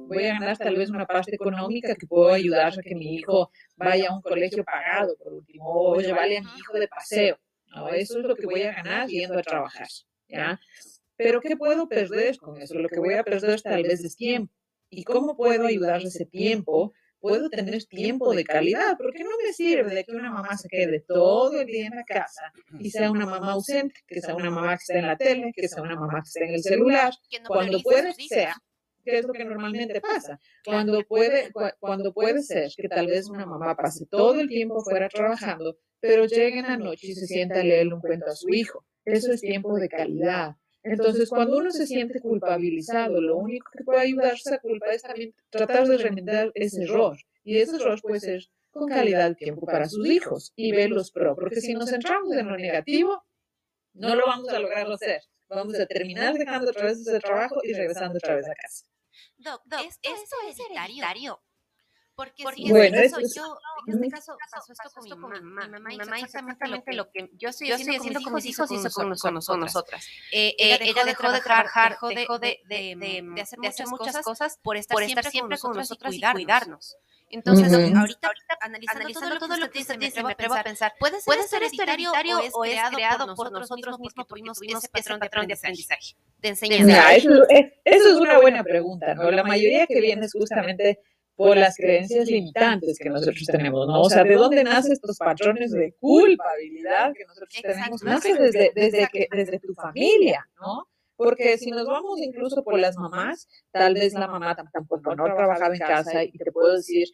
Voy 0.07 0.25
a 0.25 0.33
ganar 0.33 0.57
tal 0.57 0.75
vez 0.75 0.89
una 0.89 1.05
parte 1.05 1.35
económica 1.35 1.95
que 1.95 2.07
puedo 2.07 2.31
ayudar 2.31 2.73
a 2.77 2.81
que 2.81 2.95
mi 2.95 3.15
hijo 3.15 3.51
vaya 3.75 4.09
a 4.09 4.15
un 4.15 4.21
colegio 4.21 4.63
pagado, 4.63 5.15
por 5.17 5.33
último, 5.33 5.65
o 5.67 5.99
llevarle 5.99 6.37
a 6.37 6.41
mi 6.41 6.49
hijo 6.57 6.77
de 6.77 6.87
paseo, 6.87 7.39
¿no? 7.67 7.89
Eso 7.89 8.19
es 8.19 8.25
lo 8.25 8.35
que 8.35 8.45
voy 8.45 8.63
a 8.63 8.73
ganar 8.73 9.07
yendo 9.07 9.37
a 9.37 9.43
trabajar, 9.43 9.87
¿ya? 10.27 10.59
Pero 11.17 11.41
¿qué 11.41 11.57
puedo 11.57 11.87
perder 11.89 12.37
con 12.37 12.61
eso? 12.61 12.75
Lo 12.75 12.89
que 12.89 12.99
voy 12.99 13.15
a 13.15 13.23
perder 13.23 13.61
tal 13.61 13.83
vez 13.83 14.03
es 14.03 14.15
tiempo. 14.15 14.53
¿Y 14.89 15.03
cómo 15.03 15.35
puedo 15.35 15.65
ayudar 15.65 16.01
ese 16.01 16.25
tiempo? 16.25 16.93
Puedo 17.19 17.49
tener 17.49 17.83
tiempo 17.85 18.33
de 18.33 18.43
calidad, 18.43 18.95
porque 18.97 19.23
no 19.23 19.31
me 19.43 19.51
sirve 19.51 19.93
de 19.93 20.03
que 20.03 20.11
una 20.11 20.31
mamá 20.31 20.55
se 20.55 20.69
quede 20.69 20.99
todo 20.99 21.59
el 21.59 21.65
día 21.65 21.87
en 21.87 21.95
la 21.95 22.03
casa 22.03 22.53
y 22.79 22.91
sea 22.91 23.09
una 23.09 23.25
mamá 23.25 23.53
ausente, 23.53 23.99
que 24.07 24.21
sea 24.21 24.35
una 24.35 24.51
mamá 24.51 24.77
que 24.77 24.81
esté 24.81 24.99
en 24.99 25.07
la 25.07 25.17
tele, 25.17 25.51
que 25.53 25.67
sea 25.67 25.81
una 25.81 25.95
mamá 25.95 26.21
que 26.21 26.27
esté 26.27 26.45
en 26.45 26.53
el 26.53 26.61
celular, 26.61 27.11
cuando 27.47 27.81
puede 27.81 28.13
sea, 28.13 28.55
que 29.03 29.17
es 29.17 29.25
lo 29.25 29.33
que 29.33 29.45
normalmente 29.45 29.99
pasa, 29.99 30.39
cuando 30.63 31.03
puede, 31.03 31.51
cuando 31.79 32.13
puede 32.13 32.43
ser 32.43 32.69
que 32.77 32.87
tal 32.87 33.07
vez 33.07 33.27
una 33.29 33.47
mamá 33.47 33.75
pase 33.75 34.05
todo 34.05 34.39
el 34.39 34.47
tiempo 34.47 34.83
fuera 34.83 35.09
trabajando, 35.09 35.75
pero 35.99 36.25
llegue 36.25 36.59
en 36.59 36.67
la 36.67 36.77
noche 36.77 37.07
y 37.07 37.15
se 37.15 37.25
sienta 37.25 37.61
a 37.61 37.63
leerle 37.63 37.95
un 37.95 38.01
cuento 38.01 38.27
a 38.27 38.35
su 38.35 38.49
hijo. 38.49 38.85
Eso 39.03 39.31
es 39.31 39.41
tiempo 39.41 39.75
de 39.75 39.89
calidad. 39.89 40.55
Entonces, 40.83 41.29
cuando 41.29 41.57
uno 41.57 41.71
se 41.71 41.85
siente 41.85 42.19
culpabilizado, 42.19 43.19
lo 43.19 43.37
único 43.37 43.69
que 43.71 43.83
puede 43.83 44.01
ayudar 44.01 44.31
a 44.31 44.35
esa 44.35 44.59
culpa 44.59 44.87
es 44.87 45.01
también 45.01 45.33
tratar 45.49 45.87
de 45.87 45.97
remediar 45.97 46.51
ese 46.55 46.83
error. 46.83 47.17
Y 47.43 47.57
ese 47.57 47.75
error 47.75 47.99
puede 48.01 48.19
ser 48.19 48.43
con 48.71 48.87
calidad 48.87 49.29
de 49.29 49.35
tiempo 49.35 49.65
para 49.65 49.89
sus 49.89 50.07
hijos 50.07 50.53
y 50.55 50.71
verlos 50.71 51.11
pro. 51.11 51.35
Porque 51.35 51.61
si 51.61 51.73
nos 51.73 51.89
centramos 51.89 52.31
en 52.33 52.47
lo 52.47 52.57
negativo, 52.57 53.23
no 53.93 54.15
lo 54.15 54.25
vamos 54.25 54.49
a 54.49 54.59
lograr 54.59 54.89
hacer. 54.91 55.21
Vamos 55.49 55.79
a 55.79 55.85
terminar 55.85 56.35
dejando 56.35 56.69
otra 56.69 56.85
vez 56.85 56.99
ese 56.99 57.19
trabajo 57.19 57.61
y 57.63 57.73
regresando 57.73 58.17
otra 58.17 58.35
vez 58.35 58.47
a 58.47 58.53
casa. 58.53 58.85
Doc, 59.37 59.61
¿esto 60.03 60.35
es 60.47 60.57
hereditario? 60.59 61.41
Porque, 62.17 62.43
si 62.55 62.71
bueno, 62.71 62.97
eso, 62.99 63.19
yo, 63.19 63.59
en 63.85 64.03
este 64.03 64.09
caso 64.09 64.35
pasó 64.51 64.73
esto 64.73 64.89
con 64.91 65.03
mi 65.03 65.39
mamá. 65.39 65.67
Mi 65.67 65.97
mamá, 65.97 66.17
hizo 66.17 66.39
exactamente 66.39 66.93
lo 66.93 67.11
que 67.11 67.29
yo 67.37 67.49
estoy, 67.49 67.71
haciendo 67.71 68.19
con 68.23 68.33
mis 68.33 68.45
hijos 68.47 68.71
hizo 68.71 68.89
con, 68.89 69.09
nosotras. 69.09 70.07
Eh, 70.31 70.55
ella, 70.57 71.05
dejó 71.05 71.31
de 71.31 71.41
trabajar, 71.41 71.95
dejó 72.09 72.39
de, 72.39 72.59
de, 72.65 73.39
hacer, 73.39 73.59
muchas 73.87 74.19
cosas 74.23 74.57
por 74.63 74.77
estar, 74.77 75.29
siempre 75.29 75.59
con 75.59 75.77
nosotros 75.77 76.15
y 76.15 76.19
cuidarnos. 76.19 76.97
Entonces, 77.29 77.71
ahorita, 77.71 78.31
analizando, 78.61 79.37
todo, 79.37 79.57
lo 79.57 79.69
que 79.69 79.79
dice, 79.79 79.95
me 80.23 80.31
atrevo 80.31 80.55
a 80.55 80.63
pensar, 80.63 80.93
¿puede 80.99 81.21
ser, 81.21 81.61
hereditario 81.61 82.39
o 82.53 82.65
es 82.65 82.81
creado 82.95 83.35
por 83.35 83.51
nosotros 83.51 83.99
mismos 83.99 84.25
que 84.25 84.33
tuvimos 84.33 84.59
ese 84.59 84.89
patrón 84.89 85.19
de 85.19 85.27
aprendizaje, 85.27 86.15
de 86.39 86.49
enseñanza? 86.49 87.13
eso, 87.13 87.45
es, 87.85 88.05
una 88.19 88.39
buena 88.39 88.63
pregunta, 88.63 89.13
¿no? 89.13 89.29
La 89.29 89.43
mayoría 89.43 89.85
que 89.85 90.01
viene 90.01 90.25
es 90.25 90.33
justamente 90.33 90.99
por 91.37 91.55
las 91.55 91.77
creencias 91.77 92.27
limitantes 92.27 92.97
que 92.97 93.09
nosotros 93.09 93.45
tenemos, 93.45 93.87
¿no? 93.87 94.01
O 94.01 94.09
sea, 94.09 94.23
¿de 94.23 94.33
dónde 94.33 94.63
nacen 94.63 94.91
estos 94.91 95.17
patrones 95.19 95.71
de 95.71 95.93
culpabilidad 95.99 97.13
que 97.13 97.25
nosotros 97.25 97.53
tenemos? 97.61 98.03
Nace 98.03 98.33
desde, 98.33 98.71
desde, 98.73 99.07
que, 99.07 99.27
desde 99.31 99.59
tu 99.59 99.75
familia, 99.75 100.49
¿no? 100.59 100.87
Porque 101.15 101.59
si 101.59 101.69
nos 101.69 101.85
vamos 101.85 102.19
incluso 102.21 102.63
por 102.63 102.79
las 102.79 102.97
mamás, 102.97 103.47
tal 103.71 103.93
vez 103.93 104.13
la 104.13 104.27
mamá 104.27 104.55
tampoco 104.73 105.15
no 105.15 105.25
trabajaba 105.25 105.75
en 105.75 105.79
casa 105.79 106.23
y 106.23 106.31
te 106.31 106.51
puedo 106.51 106.75
decir, 106.75 107.07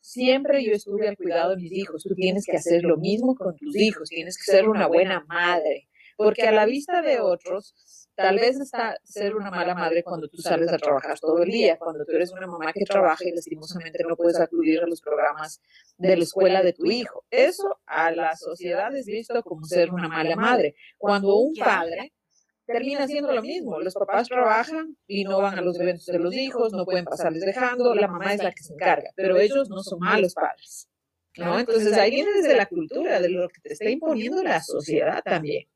siempre 0.00 0.64
yo 0.64 0.72
estuve 0.72 1.08
al 1.08 1.16
cuidado 1.18 1.50
de 1.50 1.56
mis 1.56 1.72
hijos, 1.72 2.02
tú 2.02 2.14
tienes 2.14 2.46
que 2.46 2.56
hacer 2.56 2.82
lo 2.82 2.96
mismo 2.96 3.34
con 3.34 3.54
tus 3.56 3.76
hijos, 3.76 4.08
tienes 4.08 4.38
que 4.38 4.52
ser 4.52 4.70
una 4.70 4.86
buena 4.86 5.22
madre, 5.28 5.86
porque 6.16 6.42
a 6.42 6.52
la 6.52 6.66
vista 6.66 7.02
de 7.02 7.20
otros 7.20 7.74
Tal 8.16 8.36
vez 8.38 8.58
está 8.58 8.98
ser 9.04 9.36
una 9.36 9.50
mala 9.50 9.74
madre 9.74 10.02
cuando 10.02 10.26
tú 10.26 10.38
sales 10.38 10.72
a 10.72 10.78
trabajar 10.78 11.20
todo 11.20 11.42
el 11.42 11.50
día, 11.50 11.76
cuando 11.76 12.02
tú 12.06 12.12
eres 12.12 12.32
una 12.32 12.46
mamá 12.46 12.72
que 12.72 12.82
trabaja 12.86 13.22
y 13.26 13.30
lastimosamente 13.30 14.02
no 14.08 14.16
puedes 14.16 14.40
acudir 14.40 14.80
a 14.80 14.86
los 14.86 15.02
programas 15.02 15.60
de 15.98 16.16
la 16.16 16.24
escuela 16.24 16.62
de 16.62 16.72
tu 16.72 16.86
hijo. 16.86 17.26
Eso 17.30 17.78
a 17.84 18.10
la 18.12 18.34
sociedad 18.34 18.96
es 18.96 19.04
visto 19.04 19.42
como 19.42 19.66
ser 19.66 19.92
una 19.92 20.08
mala 20.08 20.34
madre. 20.34 20.76
Cuando 20.96 21.36
un 21.36 21.52
padre 21.56 22.14
termina 22.64 23.04
haciendo 23.04 23.30
lo 23.32 23.42
mismo, 23.42 23.80
los 23.80 23.92
papás 23.92 24.28
trabajan 24.28 24.96
y 25.06 25.24
no 25.24 25.38
van 25.42 25.58
a 25.58 25.60
los 25.60 25.78
eventos 25.78 26.06
de 26.06 26.18
los 26.18 26.32
hijos, 26.32 26.72
no 26.72 26.86
pueden 26.86 27.04
pasarles 27.04 27.44
dejando, 27.44 27.94
la 27.94 28.08
mamá 28.08 28.32
es 28.32 28.42
la 28.42 28.50
que 28.50 28.62
se 28.62 28.72
encarga, 28.72 29.10
pero 29.14 29.36
ellos 29.36 29.68
no 29.68 29.82
son 29.82 29.98
malos 29.98 30.32
padres. 30.32 30.88
¿no? 31.36 31.58
Entonces 31.58 31.92
ahí 31.92 32.12
viene 32.12 32.32
desde 32.32 32.56
la 32.56 32.64
cultura, 32.64 33.20
de 33.20 33.28
lo 33.28 33.46
que 33.50 33.60
te 33.60 33.74
está 33.74 33.90
imponiendo 33.90 34.42
la 34.42 34.62
sociedad 34.62 35.22
también. 35.22 35.68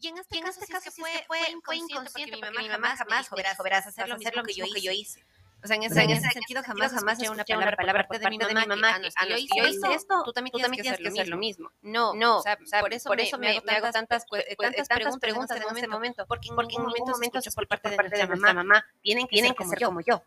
Y 0.00 0.08
en 0.08 0.18
este, 0.18 0.40
caso, 0.40 0.60
este 0.60 0.90
fue, 0.90 1.10
fue, 1.26 1.38
inconsciente, 1.50 2.36
porque, 2.38 2.58
mi 2.58 2.68
mamá, 2.68 2.96
jamás, 2.96 3.28
jamás 3.28 3.58
verás, 3.62 3.86
hacer 3.86 4.08
lo 4.08 4.18
mismo 4.18 4.42
que 4.42 4.54
yo, 4.54 4.66
que 4.72 4.80
yo 4.80 4.92
hice. 4.92 5.24
O 5.64 5.66
sea, 5.66 5.76
en 5.76 5.84
ese, 5.84 6.02
en 6.02 6.10
ese 6.10 6.30
sentido 6.30 6.62
jamás, 6.62 6.92
jamás 6.92 7.20
escuché 7.20 7.30
una 7.30 7.44
palabra, 7.44 7.76
palabra 7.76 8.06
parte 8.06 8.24
de 8.24 8.30
mi 8.30 8.38
mamá, 8.38 8.48
de 8.48 8.60
mi 8.60 8.66
mamá 8.66 9.00
que, 9.00 9.08
a 9.16 9.26
los 9.26 9.40
que 9.40 9.48
yo 9.56 9.66
hice 9.66 9.94
esto, 9.94 10.22
tú 10.24 10.32
también 10.32 10.52
tienes, 10.52 10.98
que, 10.98 11.08
hacer 11.08 11.28
lo 11.28 11.38
mismo. 11.38 11.70
No, 11.82 12.14
no, 12.14 12.38
o 12.38 12.42
sea, 12.42 12.56
por 12.80 12.92
eso, 12.92 13.08
por 13.08 13.20
eso 13.20 13.38
me, 13.38 13.48
hago 13.48 13.90
tantas, 13.90 14.26
tantas, 14.58 15.18
preguntas 15.18 15.60
en 15.60 15.76
ese 15.76 15.88
momento, 15.88 16.26
porque 16.26 16.48
en 16.48 16.56
ningún 16.56 17.10
momento 17.10 17.38
escucho 17.38 17.50
por 17.52 17.66
parte 17.66 17.90
de 17.90 18.26
nuestra 18.26 18.54
mamá, 18.54 18.84
tienen 19.02 19.26
que 19.26 19.42
ser 19.42 19.80
como 19.82 20.00
yo. 20.02 20.22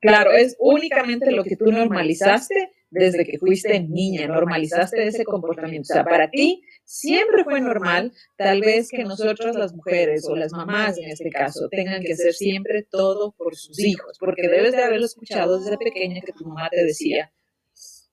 Claro, 0.00 0.32
es 0.32 0.54
únicamente 0.58 1.30
lo 1.30 1.44
que 1.44 1.56
tú 1.56 1.72
normalizaste 1.72 2.72
desde 2.94 3.24
que 3.24 3.38
fuiste 3.38 3.80
niña, 3.80 4.26
normalizaste 4.28 5.06
ese 5.06 5.24
comportamiento. 5.24 5.92
O 5.92 5.94
sea, 5.94 6.04
para 6.04 6.30
ti 6.30 6.62
siempre 6.84 7.42
fue 7.42 7.60
normal, 7.60 8.12
tal 8.36 8.60
vez 8.60 8.88
que 8.88 9.02
nosotras 9.02 9.56
las 9.56 9.74
mujeres 9.74 10.26
o 10.28 10.36
las 10.36 10.52
mamás 10.52 10.96
en 10.98 11.10
este 11.10 11.28
caso 11.28 11.68
tengan 11.68 12.02
que 12.02 12.12
hacer 12.12 12.32
siempre 12.32 12.84
todo 12.88 13.32
por 13.32 13.56
sus 13.56 13.78
hijos, 13.80 14.16
porque 14.18 14.48
debes 14.48 14.72
de 14.72 14.84
haberlo 14.84 15.06
escuchado 15.06 15.58
desde 15.58 15.76
pequeña 15.76 16.20
que 16.20 16.32
tu 16.32 16.44
mamá 16.46 16.68
te 16.70 16.84
decía, 16.84 17.32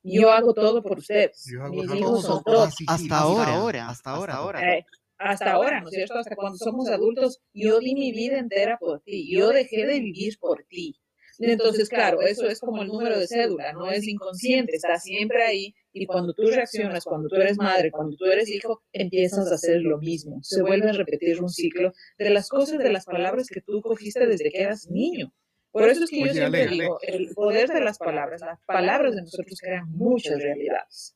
yo 0.03 0.31
hago 0.31 0.53
todo 0.53 0.81
por 0.81 0.97
ustedes. 0.97 1.45
Mis 1.69 1.93
hijos 1.93 2.23
son 2.23 2.43
todos. 2.43 2.73
Hasta 2.87 3.19
ahora, 3.19 3.87
hasta 3.87 4.09
ahora, 4.09 4.33
ahora. 4.33 4.77
Eh, 4.77 4.85
hasta 5.19 5.51
ahora, 5.51 5.81
¿no 5.81 5.89
es 5.89 5.93
cierto? 5.93 6.17
Hasta 6.17 6.35
cuando 6.35 6.57
somos 6.57 6.89
adultos, 6.89 7.39
yo 7.53 7.79
di 7.79 7.93
mi 7.93 8.11
vida 8.11 8.39
entera 8.39 8.79
por 8.79 9.01
ti, 9.01 9.31
yo 9.31 9.49
dejé 9.49 9.85
de 9.85 9.99
vivir 9.99 10.39
por 10.39 10.65
ti. 10.67 10.99
Entonces, 11.39 11.89
claro, 11.89 12.21
eso 12.21 12.47
es 12.47 12.59
como 12.59 12.81
el 12.81 12.87
número 12.87 13.17
de 13.17 13.27
cédula, 13.27 13.73
no 13.73 13.89
es 13.89 14.07
inconsciente, 14.07 14.75
está 14.75 14.99
siempre 14.99 15.43
ahí 15.43 15.75
y 15.93 16.05
cuando 16.05 16.33
tú 16.33 16.43
reaccionas, 16.43 17.03
cuando 17.03 17.27
tú 17.27 17.35
eres 17.35 17.57
madre, 17.57 17.91
cuando 17.91 18.15
tú 18.15 18.25
eres 18.25 18.49
hijo, 18.49 18.81
empiezas 18.93 19.51
a 19.51 19.55
hacer 19.55 19.81
lo 19.81 19.97
mismo. 19.97 20.39
Se 20.43 20.61
vuelve 20.61 20.89
a 20.89 20.93
repetir 20.93 21.41
un 21.41 21.49
ciclo 21.49 21.93
de 22.17 22.29
las 22.29 22.47
cosas, 22.47 22.79
de 22.79 22.91
las 22.91 23.05
palabras 23.05 23.47
que 23.47 23.61
tú 23.61 23.81
cogiste 23.81 24.25
desde 24.25 24.51
que 24.51 24.61
eras 24.61 24.87
niño. 24.89 25.33
Por 25.71 25.87
eso 25.87 26.03
es 26.03 26.09
que 26.09 26.19
yo 26.19 26.33
siempre 26.33 26.67
digo, 26.67 26.99
el 27.01 27.33
poder 27.33 27.69
de 27.69 27.81
las 27.81 27.97
palabras, 27.97 28.41
las 28.41 28.59
palabras 28.65 29.15
de 29.15 29.21
nosotros 29.21 29.57
crean 29.59 29.89
muchas 29.89 30.41
realidades. 30.41 31.15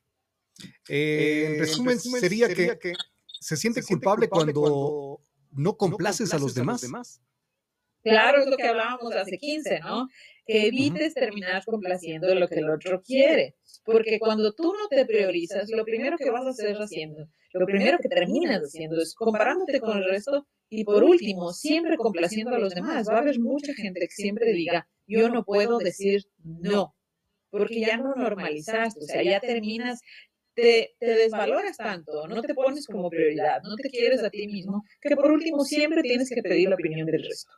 Eh, 0.87 1.47
en 1.47 1.59
resumen, 1.59 1.99
sería, 1.99 2.47
que, 2.47 2.93
se 3.39 3.57
siente, 3.57 3.83
culpable, 3.83 4.29
cuando, 4.29 5.19
no 5.51 5.77
complaces, 5.77 6.33
a 6.33 6.39
los 6.39 6.55
demás. 6.55 7.21
Claro, 8.05 8.39
es 8.39 8.47
lo 8.47 8.55
que 8.55 8.67
hablábamos 8.67 9.15
hace 9.15 9.37
15, 9.37 9.79
¿no? 9.79 10.07
Que 10.45 10.67
evites 10.67 11.15
terminar 11.15 11.63
complaciendo 11.65 12.35
lo 12.35 12.47
que 12.47 12.59
el 12.59 12.69
otro 12.69 13.01
quiere. 13.01 13.55
Porque 13.83 14.19
cuando 14.19 14.53
tú 14.53 14.73
no 14.73 14.87
te 14.87 15.05
priorizas, 15.05 15.71
lo 15.71 15.83
primero 15.83 16.15
que 16.17 16.29
vas 16.29 16.45
a 16.45 16.49
hacer 16.49 16.77
haciendo, 16.77 17.27
lo 17.53 17.65
primero 17.65 17.97
que 17.97 18.07
terminas 18.07 18.61
haciendo 18.61 19.01
es 19.01 19.15
comparándote 19.15 19.79
con 19.79 19.97
el 19.97 20.05
resto 20.05 20.45
y 20.69 20.83
por 20.83 21.03
último, 21.03 21.51
siempre 21.51 21.97
complaciendo 21.97 22.55
a 22.55 22.59
los 22.59 22.75
demás. 22.75 23.07
Va 23.09 23.15
a 23.15 23.21
haber 23.21 23.39
mucha 23.39 23.73
gente 23.73 24.01
que 24.01 24.07
siempre 24.07 24.53
diga, 24.53 24.87
yo 25.07 25.27
no 25.29 25.43
puedo 25.43 25.79
decir 25.79 26.25
no, 26.43 26.95
porque 27.49 27.79
ya 27.79 27.97
no 27.97 28.13
normalizaste, 28.13 28.99
o 29.03 29.07
sea, 29.07 29.23
ya 29.23 29.39
terminas 29.39 29.99
te, 30.53 30.95
te, 30.99 31.07
desvaloras 31.07 31.75
tanto, 31.75 32.27
no 32.27 32.41
te 32.41 32.53
pones 32.53 32.85
como 32.85 33.09
prioridad, 33.09 33.61
no 33.63 33.75
te 33.75 33.89
quieres 33.89 34.23
a 34.23 34.29
ti 34.29 34.47
mismo, 34.47 34.83
que 35.01 35.15
por 35.15 35.31
último 35.31 35.63
siempre 35.65 36.01
tienes 36.03 36.29
que 36.29 36.41
pedir 36.41 36.69
la 36.69 36.75
opinión 36.75 37.07
del 37.07 37.23
resto. 37.23 37.51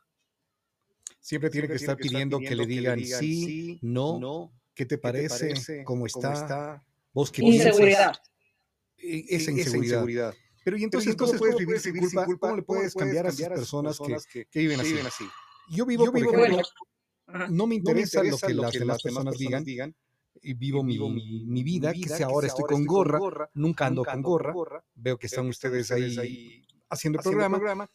Siempre 1.20 1.50
tiene 1.50 1.68
que 1.68 1.74
estar 1.74 1.96
pidiendo 1.96 2.38
que 2.38 2.54
le 2.54 2.66
digan 2.66 3.04
sí, 3.04 3.78
no, 3.82 4.52
¿qué 4.74 4.86
te 4.86 4.98
parece? 4.98 5.84
¿Cómo 5.84 6.06
está? 6.06 6.82
¿Vos 7.12 7.30
qué 7.30 7.42
Inseguridad. 7.42 8.16
Esa 8.96 9.50
inseguridad. 9.50 10.34
Pero 10.64 10.76
y 10.76 10.84
entonces, 10.84 11.16
¿cómo 11.16 11.32
puedes 11.34 11.56
vivir 11.56 11.80
sin 11.80 11.96
culpa? 11.96 12.26
¿Cómo 12.38 12.56
le 12.56 12.62
puedes 12.62 12.94
cambiar 12.94 13.26
a 13.26 13.28
esas 13.30 13.48
personas 13.48 13.98
que, 14.30 14.46
viven 14.52 14.80
así? 14.80 15.24
Yo 15.70 15.86
vivo, 15.86 16.06
por 16.10 16.18
ejemplo, 16.18 16.62
no 17.50 17.66
me 17.66 17.74
interesa 17.74 18.22
lo 18.22 18.38
que 18.38 18.54
las 18.54 18.72
demás 18.72 19.02
personas 19.02 19.36
digan, 19.36 19.94
y 20.40 20.54
vivo 20.54 20.82
mi, 20.84 20.98
mi, 20.98 21.62
vida, 21.62 21.92
que 21.92 22.08
si 22.08 22.22
ahora 22.22 22.46
estoy 22.46 22.64
con 22.64 22.86
gorra, 22.86 23.50
nunca 23.54 23.86
ando 23.86 24.04
con 24.04 24.22
gorra, 24.22 24.84
veo 24.94 25.18
que 25.18 25.26
están 25.26 25.48
ustedes 25.48 25.90
ahí 25.90 26.64
haciendo 26.88 27.18
el 27.18 27.22
programa, 27.22 27.90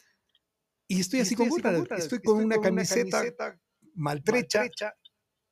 y 0.86 1.00
estoy 1.00 1.20
así 1.20 1.34
con 1.34 1.48
estoy 1.96 2.20
con 2.20 2.44
una 2.44 2.60
camiseta 2.60 3.24
maltrecha 3.94 4.68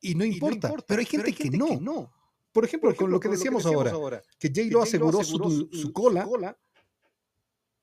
y 0.00 0.14
no 0.14 0.24
importa. 0.24 0.74
Pero 0.86 1.00
hay 1.00 1.06
gente 1.06 1.32
que 1.32 1.50
no. 1.50 2.12
Por 2.52 2.64
ejemplo, 2.64 2.94
con 2.94 3.10
lo 3.10 3.18
que 3.18 3.28
decíamos 3.28 3.64
ahora, 3.64 4.22
que 4.38 4.48
J. 4.48 4.68
Lo 4.70 4.82
aseguró 4.82 5.22
su 5.24 5.92
cola 5.92 6.28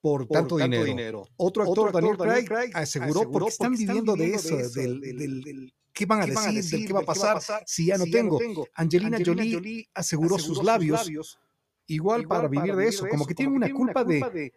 por 0.01 0.27
tanto 0.27 0.57
dinero. 0.57 1.27
Otro 1.37 1.63
actor, 1.63 1.91
Daniel 1.91 2.45
Craig, 2.45 2.71
aseguró 2.73 3.29
porque 3.29 3.49
están 3.49 3.73
viviendo 3.73 4.15
de 4.15 4.33
eso, 4.33 4.55
del 4.57 5.73
qué 5.91 6.05
van 6.05 6.21
a 6.21 6.25
decir, 6.25 6.63
del 6.63 6.87
qué 6.87 6.93
va 6.93 7.01
a 7.01 7.05
pasar 7.05 7.41
si 7.65 7.87
ya 7.87 7.97
no 7.97 8.05
tengo. 8.05 8.39
Angelina 8.75 9.17
Jolie 9.25 9.89
aseguró 9.93 10.37
sus 10.37 10.63
labios 10.63 11.39
igual 11.87 12.27
para 12.27 12.47
vivir 12.47 12.75
de 12.75 12.87
eso, 12.87 13.07
como 13.09 13.25
que 13.25 13.33
tienen 13.33 13.55
una 13.55 13.71
culpa 13.71 14.03
de 14.03 14.53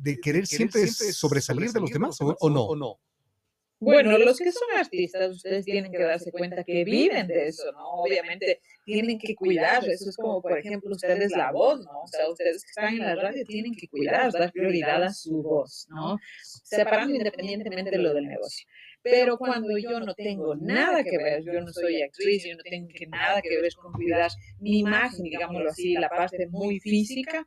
de 0.00 0.18
querer 0.20 0.46
siempre 0.46 0.86
sobresalir 0.86 1.70
de 1.72 1.80
los 1.80 1.90
demás 1.90 2.18
o, 2.20 2.78
no? 2.78 2.98
Bueno, 3.80 4.16
los 4.16 4.38
que 4.38 4.50
son 4.50 4.68
artistas, 4.78 5.30
ustedes 5.30 5.64
tienen 5.66 5.92
que 5.92 5.98
darse 5.98 6.32
cuenta 6.32 6.64
que 6.64 6.84
viven 6.84 7.26
de 7.26 7.48
eso, 7.48 7.70
¿no? 7.72 7.86
Obviamente 8.02 8.62
tienen 8.86 9.18
que 9.18 9.34
cuidar, 9.34 9.86
eso 9.86 10.08
es 10.08 10.16
como, 10.16 10.40
por 10.40 10.58
ejemplo, 10.58 10.92
ustedes 10.92 11.32
la 11.32 11.52
voz, 11.52 11.84
¿no? 11.84 12.02
O 12.02 12.06
sea, 12.06 12.28
ustedes 12.30 12.64
que 12.64 12.70
están 12.70 12.94
en 12.94 13.00
la 13.00 13.14
radio 13.14 13.44
tienen 13.44 13.74
que 13.74 13.86
cuidar, 13.88 14.32
dar 14.32 14.50
prioridad 14.52 15.02
a 15.02 15.12
su 15.12 15.42
voz, 15.42 15.86
¿no? 15.90 16.18
Separando 16.42 17.14
independientemente 17.14 17.90
de 17.90 17.98
lo 17.98 18.14
del 18.14 18.26
negocio. 18.26 18.66
Pero 19.02 19.36
cuando 19.36 19.76
yo 19.76 20.00
no 20.00 20.14
tengo 20.14 20.54
nada 20.56 21.04
que 21.04 21.18
ver, 21.18 21.42
yo 21.42 21.60
no 21.60 21.70
soy 21.70 22.00
actriz, 22.00 22.42
yo 22.42 22.56
no 22.56 22.62
tengo 22.62 22.88
nada 23.10 23.42
que 23.42 23.60
ver 23.60 23.70
con 23.74 23.92
cuidar 23.92 24.30
mi 24.60 24.78
imagen, 24.78 25.24
digámoslo 25.24 25.68
así, 25.68 25.92
la 25.92 26.08
parte 26.08 26.46
muy 26.46 26.80
física, 26.80 27.46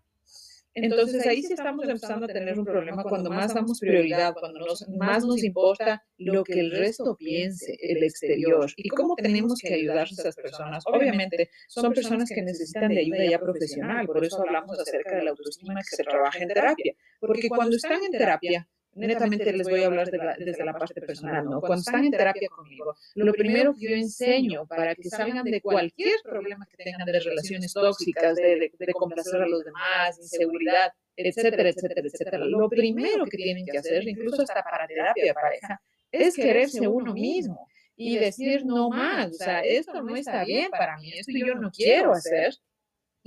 entonces 0.83 1.25
ahí 1.25 1.41
sí 1.41 1.53
estamos 1.53 1.87
empezando 1.87 2.25
a 2.25 2.29
tener 2.29 2.57
un 2.57 2.65
problema 2.65 3.03
cuando 3.03 3.29
más 3.29 3.53
damos 3.53 3.79
prioridad, 3.79 4.33
cuando 4.33 4.59
más 4.97 5.25
nos 5.25 5.43
importa 5.43 6.03
lo 6.17 6.43
que 6.43 6.59
el 6.59 6.71
resto 6.71 7.15
piense, 7.15 7.77
el 7.81 8.03
exterior, 8.03 8.71
y 8.75 8.89
cómo 8.89 9.15
tenemos 9.15 9.59
que 9.59 9.73
ayudar 9.73 9.99
a 9.99 10.03
esas 10.03 10.35
personas. 10.35 10.83
Obviamente 10.87 11.49
son 11.67 11.93
personas 11.93 12.29
que 12.29 12.41
necesitan 12.41 12.89
de 12.89 12.99
ayuda 12.99 13.25
ya 13.25 13.39
profesional, 13.39 14.05
por 14.07 14.23
eso 14.23 14.41
hablamos 14.41 14.79
acerca 14.79 15.15
de 15.15 15.23
la 15.23 15.31
autoestima 15.31 15.81
que 15.81 15.95
se 15.95 16.03
trabaja 16.03 16.39
en 16.39 16.47
terapia, 16.47 16.93
porque 17.19 17.49
cuando 17.49 17.75
están 17.75 18.03
en 18.03 18.11
terapia, 18.11 18.67
netamente 18.97 19.51
les 19.53 19.67
voy 19.67 19.83
a 19.83 19.87
hablar 19.87 20.09
desde 20.09 20.65
la 20.65 20.73
parte 20.73 21.01
personal, 21.01 21.45
¿no? 21.45 21.61
Cuando 21.61 21.81
están 21.81 22.03
en 22.03 22.11
terapia 22.11 22.47
conmigo, 22.49 22.95
lo 23.15 23.33
primero 23.33 23.73
que 23.73 23.89
yo 23.89 23.95
enseño 23.95 24.65
para 24.65 24.95
que 24.95 25.09
salgan 25.09 25.43
de 25.43 25.61
cualquier 25.61 26.19
problema 26.23 26.65
que 26.65 26.83
tengan 26.83 27.05
de 27.05 27.19
relaciones 27.19 27.73
tóxicas, 27.73 28.35
de, 28.35 28.71
de, 28.77 28.93
complacer 28.93 29.41
a 29.41 29.47
los 29.47 29.63
demás, 29.63 30.17
inseguridad, 30.19 30.91
etcétera, 31.15 31.69
etcétera, 31.69 32.01
etcétera, 32.03 32.37
lo 32.39 32.69
primero 32.69 33.25
que 33.25 33.37
tienen 33.37 33.65
que 33.65 33.77
hacer, 33.77 34.07
incluso 34.07 34.41
hasta 34.41 34.63
para 34.63 34.87
terapia 34.87 35.25
de 35.25 35.33
pareja, 35.33 35.81
es 36.11 36.35
quererse 36.35 36.87
uno 36.87 37.13
mismo 37.13 37.67
y 37.95 38.17
decir 38.17 38.65
no 38.65 38.89
más, 38.89 39.31
o 39.31 39.33
sea, 39.33 39.61
esto 39.61 40.01
no 40.03 40.15
está 40.15 40.43
bien 40.43 40.69
para 40.71 40.97
mí, 40.97 41.11
esto 41.13 41.31
yo 41.35 41.55
no 41.55 41.71
quiero 41.71 42.11
hacer 42.11 42.53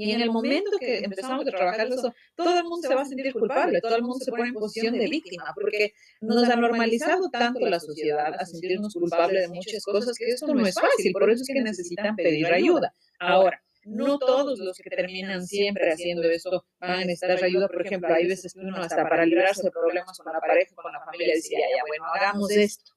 Y 0.01 0.13
en 0.13 0.23
el 0.23 0.31
momento 0.31 0.71
que 0.79 1.01
empezamos 1.01 1.47
a 1.47 1.51
trabajar 1.51 1.87
eso, 1.87 2.15
todo 2.35 2.57
el 2.57 2.65
mundo 2.65 2.89
se 2.89 2.95
va 2.95 3.03
a 3.03 3.05
sentir 3.05 3.31
culpable, 3.35 3.83
todo 3.83 3.97
el 3.97 4.03
mundo 4.03 4.19
se 4.19 4.31
pone 4.31 4.49
en 4.49 4.55
posición 4.55 4.99
de 4.99 5.07
víctima, 5.07 5.53
porque 5.55 5.93
nos 6.23 6.49
ha 6.49 6.57
normalizado 6.57 7.29
tanto 7.29 7.61
la 7.67 7.79
sociedad 7.79 8.33
a 8.39 8.47
sentirnos 8.47 8.95
culpables 8.95 9.43
de 9.43 9.49
muchas 9.49 9.85
cosas 9.85 10.17
que 10.17 10.25
esto 10.25 10.55
no 10.55 10.67
es 10.67 10.75
fácil, 10.75 11.13
por 11.13 11.31
eso 11.31 11.43
es 11.43 11.49
que 11.53 11.61
necesitan 11.61 12.17
pedir 12.17 12.47
ayuda. 12.47 12.95
Ahora, 13.19 13.63
no 13.85 14.19
todos 14.19 14.59
los 14.59 14.79
que 14.79 14.89
terminan 14.89 15.47
siempre 15.47 15.93
haciendo 15.93 16.23
esto 16.31 16.65
van 16.81 16.91
a 16.93 17.05
necesitar 17.05 17.45
ayuda. 17.45 17.69
Por 17.69 17.85
ejemplo, 17.85 18.15
hay 18.15 18.27
veces 18.27 18.55
que 18.55 18.61
uno 18.61 18.79
hasta 18.79 19.07
para 19.07 19.27
librarse 19.27 19.65
de 19.65 19.71
problemas 19.71 20.17
con 20.19 20.33
la 20.33 20.41
pareja, 20.41 20.75
con 20.77 20.93
la 20.93 21.05
familia, 21.05 21.35
decía, 21.35 21.59
ya, 21.59 21.83
bueno, 21.87 22.05
hagamos 22.15 22.51
esto. 22.53 22.93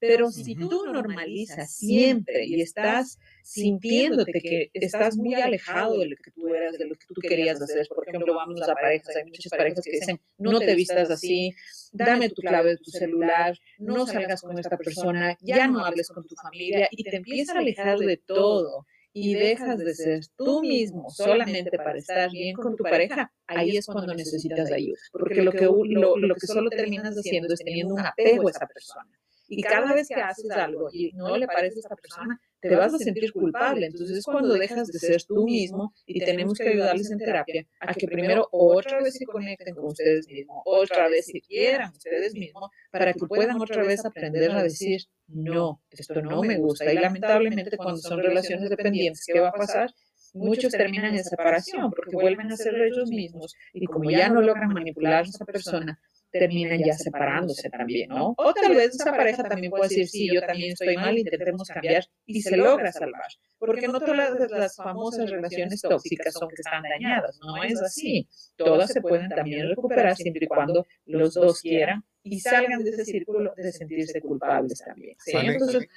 Pero 0.00 0.30
si 0.30 0.54
tú 0.54 0.84
normalizas 0.86 1.72
siempre 1.74 2.44
y 2.46 2.60
estás 2.60 3.18
sintiéndote 3.42 4.32
que 4.40 4.70
estás 4.74 5.16
muy 5.16 5.34
alejado 5.34 5.98
de 5.98 6.06
lo 6.06 6.16
que 6.16 6.30
tú 6.30 6.48
eras, 6.54 6.78
de 6.78 6.86
lo 6.86 6.94
que 6.94 7.06
tú 7.08 7.20
querías 7.20 7.60
hacer, 7.60 7.86
por 7.88 8.08
ejemplo, 8.08 8.34
vamos 8.34 8.62
a 8.62 8.74
parejas, 8.74 9.16
hay 9.16 9.24
muchas 9.24 9.50
parejas 9.50 9.84
que 9.84 9.90
dicen, 9.92 10.20
no 10.36 10.58
te 10.60 10.74
vistas 10.74 11.10
así, 11.10 11.52
dame 11.92 12.28
tu 12.28 12.42
clave 12.42 12.70
de 12.70 12.76
tu 12.78 12.90
celular, 12.90 13.56
no 13.78 14.06
salgas 14.06 14.42
con 14.42 14.58
esta 14.58 14.76
persona, 14.76 15.36
ya 15.40 15.66
no 15.66 15.84
hables 15.84 16.08
con 16.08 16.26
tu 16.26 16.34
familia 16.36 16.88
y 16.90 17.04
te 17.04 17.16
empiezas 17.16 17.56
a 17.56 17.58
alejar 17.60 17.98
de 17.98 18.16
todo 18.16 18.86
y 19.12 19.34
dejas 19.34 19.78
de 19.78 19.94
ser 19.94 20.20
tú 20.36 20.60
mismo 20.60 21.10
solamente 21.10 21.76
para 21.76 21.98
estar 21.98 22.30
bien 22.30 22.54
con 22.54 22.76
tu 22.76 22.84
pareja, 22.84 23.32
ahí 23.46 23.76
es 23.76 23.86
cuando 23.86 24.14
necesitas 24.14 24.70
ayuda. 24.70 24.98
Porque 25.10 25.42
lo 25.42 25.52
que, 25.52 25.64
lo, 25.64 26.16
lo 26.16 26.34
que 26.34 26.46
solo 26.46 26.70
terminas 26.70 27.16
haciendo 27.16 27.52
es 27.54 27.60
teniendo 27.60 27.94
un 27.94 28.00
apego 28.00 28.48
a 28.48 28.50
esa 28.50 28.66
persona. 28.66 29.10
Y 29.48 29.62
cada 29.62 29.94
vez 29.94 30.08
que 30.08 30.20
haces 30.20 30.50
algo 30.50 30.90
y 30.92 31.12
no 31.14 31.36
le 31.36 31.46
parece 31.46 31.76
a 31.76 31.80
esta 31.80 31.96
persona, 31.96 32.38
te 32.60 32.74
vas 32.74 32.92
a 32.92 32.98
sentir 32.98 33.32
culpable. 33.32 33.86
Entonces 33.86 34.18
es 34.18 34.24
cuando 34.24 34.54
dejas 34.54 34.88
de 34.88 34.98
ser 34.98 35.22
tú 35.24 35.44
mismo 35.44 35.92
y 36.06 36.20
tenemos 36.20 36.58
que 36.58 36.68
ayudarles 36.68 37.10
en 37.10 37.18
terapia 37.18 37.66
a 37.80 37.94
que 37.94 38.06
primero 38.06 38.48
otra 38.52 39.02
vez 39.02 39.14
se 39.14 39.24
conecten 39.24 39.74
con 39.74 39.86
ustedes 39.86 40.28
mismos, 40.28 40.62
otra 40.64 41.08
vez 41.08 41.26
se 41.26 41.40
quieran 41.40 41.92
ustedes 41.92 42.34
mismos, 42.34 42.70
para 42.90 43.12
que 43.12 43.26
puedan 43.26 43.60
otra 43.60 43.82
vez 43.84 44.04
aprender 44.04 44.50
a 44.50 44.62
decir, 44.62 45.02
no, 45.26 45.82
esto 45.90 46.20
no 46.20 46.42
me 46.42 46.58
gusta. 46.58 46.92
Y 46.92 46.96
lamentablemente 46.96 47.76
cuando 47.76 48.00
son 48.00 48.20
relaciones 48.20 48.68
dependientes, 48.68 49.24
¿qué 49.26 49.40
va 49.40 49.48
a 49.48 49.52
pasar? 49.52 49.90
Muchos 50.34 50.72
terminan 50.72 51.14
en 51.14 51.24
separación 51.24 51.90
porque 51.90 52.14
vuelven 52.14 52.52
a 52.52 52.56
ser 52.56 52.74
ellos 52.74 53.08
mismos 53.08 53.54
y 53.72 53.86
como 53.86 54.10
ya 54.10 54.28
no 54.28 54.42
logran 54.42 54.72
manipular 54.72 55.24
a 55.24 55.28
esa 55.28 55.44
persona, 55.44 55.98
terminan 56.30 56.78
ya 56.84 56.94
separándose 56.94 57.70
también, 57.70 58.10
¿no? 58.10 58.34
O 58.36 58.54
tal 58.54 58.74
vez 58.74 58.94
esa 58.94 59.12
pareja 59.12 59.42
también 59.44 59.70
puede 59.70 59.88
decir, 59.88 60.08
sí, 60.08 60.28
yo 60.32 60.40
también 60.40 60.72
estoy 60.72 60.96
mal, 60.96 61.16
intentemos 61.16 61.68
cambiar 61.68 62.04
y 62.26 62.42
se 62.42 62.56
logra 62.56 62.92
salvar. 62.92 63.30
Porque 63.58 63.88
no 63.88 63.98
todas 64.00 64.50
las, 64.50 64.76
famosas 64.76 65.30
relaciones 65.30 65.80
tóxicas 65.80 66.34
son 66.34 66.48
que 66.48 66.56
están 66.56 66.82
dañadas, 66.82 67.38
no 67.44 67.62
es 67.62 67.80
así. 67.80 68.28
Todas 68.56 68.92
se 68.92 69.00
pueden 69.00 69.28
también 69.28 69.68
recuperar 69.68 70.16
siempre 70.16 70.44
y 70.44 70.48
cuando 70.48 70.86
los 71.06 71.34
dos 71.34 71.60
quieran 71.60 72.04
y 72.22 72.40
salgan 72.40 72.84
de 72.84 72.90
ese 72.90 73.04
círculo 73.04 73.52
de 73.56 73.72
sentirse 73.72 74.20
culpables 74.20 74.78
también. 74.84 75.16
¿sí? 75.18 75.32
Entonces, 75.34 75.88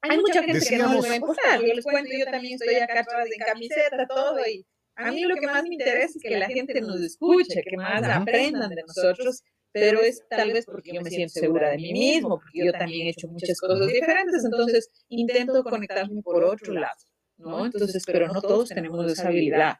hay 0.00 0.18
mucha 0.18 0.42
gente 0.42 0.66
que 0.66 0.78
no 0.78 0.94
les 0.94 1.04
va 1.04 1.12
a 1.12 1.16
importar. 1.16 1.60
Yo 1.60 1.74
les 1.74 1.84
cuento, 1.84 2.10
yo 2.18 2.24
también 2.24 2.54
estoy 2.54 2.74
acá 2.76 3.00
atrás 3.00 3.28
en 3.32 3.44
camiseta, 3.44 4.06
todo, 4.06 4.40
y 4.46 4.66
a 4.96 5.10
mí 5.10 5.22
lo 5.22 5.34
que 5.36 5.46
más 5.46 5.62
me 5.62 5.74
interesa 5.74 6.12
es 6.16 6.22
que 6.22 6.38
la 6.38 6.48
gente 6.48 6.80
nos 6.80 7.00
escuche, 7.00 7.62
que 7.62 7.76
más 7.76 8.02
aprendan 8.04 8.70
de 8.70 8.82
nosotros, 8.82 9.42
pero 9.72 10.00
es 10.00 10.22
tal 10.28 10.52
vez 10.52 10.66
porque 10.66 10.92
yo 10.94 11.00
me 11.00 11.10
siento 11.10 11.32
segura 11.32 11.70
de 11.70 11.78
mí 11.78 11.92
mismo, 11.92 12.38
porque 12.38 12.66
yo 12.66 12.72
también 12.72 13.06
he 13.06 13.10
hecho 13.10 13.28
muchas 13.28 13.58
cosas 13.58 13.86
diferentes, 13.86 14.44
entonces 14.44 14.90
intento 15.08 15.64
conectarme 15.64 16.20
por 16.22 16.44
otro 16.44 16.74
lado, 16.74 16.94
¿no? 17.38 17.64
Entonces, 17.64 18.02
pero 18.04 18.28
no 18.28 18.42
todos 18.42 18.68
tenemos 18.68 19.10
esa 19.10 19.28
habilidad. 19.28 19.76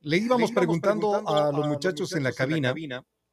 Le 0.00 0.16
íbamos 0.16 0.52
preguntando 0.52 1.28
a 1.28 1.52
los 1.52 1.66
muchachos 1.68 2.14
en 2.14 2.22
la 2.22 2.32
cabina, 2.32 2.72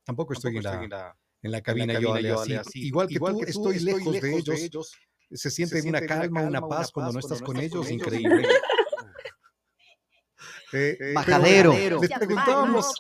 tampoco 0.04 0.34
estoy 0.34 0.58
en 0.58 0.64
la, 0.64 1.16
en 1.42 1.52
la 1.52 1.62
cabina, 1.62 2.00
yo 2.00 2.14
así, 2.14 2.86
igual 2.86 3.08
que 3.08 3.20
tú, 3.20 3.42
estoy 3.44 3.80
lejos 3.80 4.20
de 4.20 4.36
ellos, 4.36 4.92
se 5.32 5.50
siente 5.50 5.82
una 5.88 6.02
calma, 6.02 6.42
una 6.44 6.62
paz 6.62 6.92
cuando 6.92 7.14
no 7.14 7.20
estás 7.20 7.42
con 7.42 7.58
ellos, 7.58 7.90
increíble. 7.90 8.48
Eh, 10.74 11.12
Majadero. 11.14 11.74
Les 12.02 12.12
preguntábamos, 12.12 12.96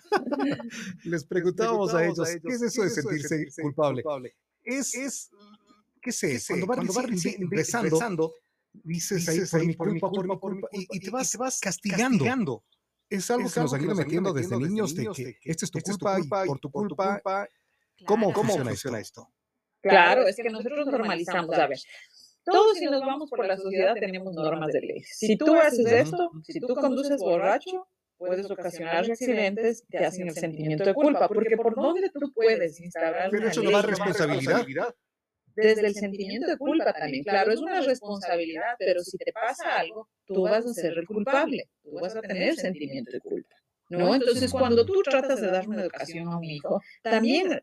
les 1.04 1.24
preguntábamos 1.24 1.94
a 1.94 2.04
ellos, 2.04 2.28
¿qué 2.46 2.54
es 2.54 2.62
eso 2.62 2.82
de 2.82 2.90
sentirse 2.90 3.46
culpable? 3.62 4.02
Es, 4.62 4.94
es 4.94 5.30
¿qué 6.00 6.12
sé? 6.12 6.40
Cuando, 6.46 6.66
cuando 6.66 6.92
vas 6.92 7.06
rezando, 7.50 8.34
dices 8.72 9.54
ahí, 9.54 9.74
por 9.74 9.92
mi 9.92 10.00
culpa, 10.00 10.10
por 10.10 10.26
mi 10.26 10.38
culpa, 10.38 10.68
y, 10.72 11.00
te 11.00 11.10
vas, 11.10 11.36
vas 11.36 11.60
castigando. 11.60 12.64
Es 13.08 13.30
algo 13.30 13.48
que 13.48 13.60
nos 13.60 13.72
han 13.72 13.84
ido 13.84 13.94
metiendo 13.94 14.32
desde 14.32 14.58
niños 14.58 14.94
de 14.94 15.36
que 15.40 15.50
esta 15.50 15.64
es 15.64 15.70
tu 15.70 15.80
culpa 15.80 16.18
y 16.20 16.28
por 16.28 16.58
tu 16.58 16.70
culpa. 16.70 17.22
¿Cómo 18.04 18.32
funciona 18.32 19.00
esto? 19.00 19.32
Claro, 19.80 20.26
es 20.26 20.36
que 20.36 20.50
nosotros 20.50 20.86
normalizamos. 20.86 21.54
A 21.56 21.66
ver, 21.68 21.78
todos 22.46 22.78
si 22.78 22.86
nos 22.86 23.00
vamos 23.00 23.28
por 23.28 23.46
la 23.46 23.56
sociedad 23.56 23.94
tenemos 23.94 24.34
normas 24.34 24.72
de 24.72 24.80
ley. 24.80 25.02
Si 25.04 25.36
tú 25.36 25.54
haces 25.56 25.86
esto, 25.90 26.30
si 26.44 26.60
tú 26.60 26.74
conduces 26.74 27.20
borracho, 27.20 27.88
puedes 28.16 28.50
ocasionar 28.50 29.10
accidentes, 29.10 29.84
te 29.88 30.04
hacen 30.04 30.28
el 30.28 30.34
sentimiento 30.34 30.84
de 30.84 30.94
culpa, 30.94 31.28
porque 31.28 31.56
por 31.56 31.74
dónde 31.74 32.10
tú 32.10 32.32
puedes 32.32 32.80
instalar 32.80 33.30
Pero 33.30 33.48
eso 33.48 33.62
no 33.62 33.70
da 33.70 33.82
responsabilidad. 33.82 34.94
Desde 35.54 35.86
el 35.86 35.94
sentimiento 35.94 36.46
de 36.46 36.58
culpa 36.58 36.92
también, 36.92 37.24
claro, 37.24 37.50
es 37.50 37.60
una 37.60 37.80
responsabilidad, 37.80 38.76
pero 38.78 39.02
si 39.02 39.16
te 39.16 39.32
pasa 39.32 39.78
algo, 39.78 40.08
tú 40.26 40.42
vas 40.42 40.66
a 40.66 40.74
ser 40.74 40.98
el 40.98 41.06
culpable, 41.06 41.70
tú 41.82 41.98
vas 41.98 42.14
a 42.14 42.20
tener 42.20 42.56
sentimiento 42.56 43.10
de 43.12 43.20
culpa. 43.20 43.56
¿no? 43.88 44.14
Entonces, 44.14 44.50
cuando 44.52 44.84
tú 44.84 45.02
tratas 45.02 45.40
de 45.40 45.50
dar 45.50 45.66
una 45.66 45.82
educación 45.82 46.28
a 46.28 46.36
un 46.36 46.44
hijo, 46.44 46.80
también 47.02 47.60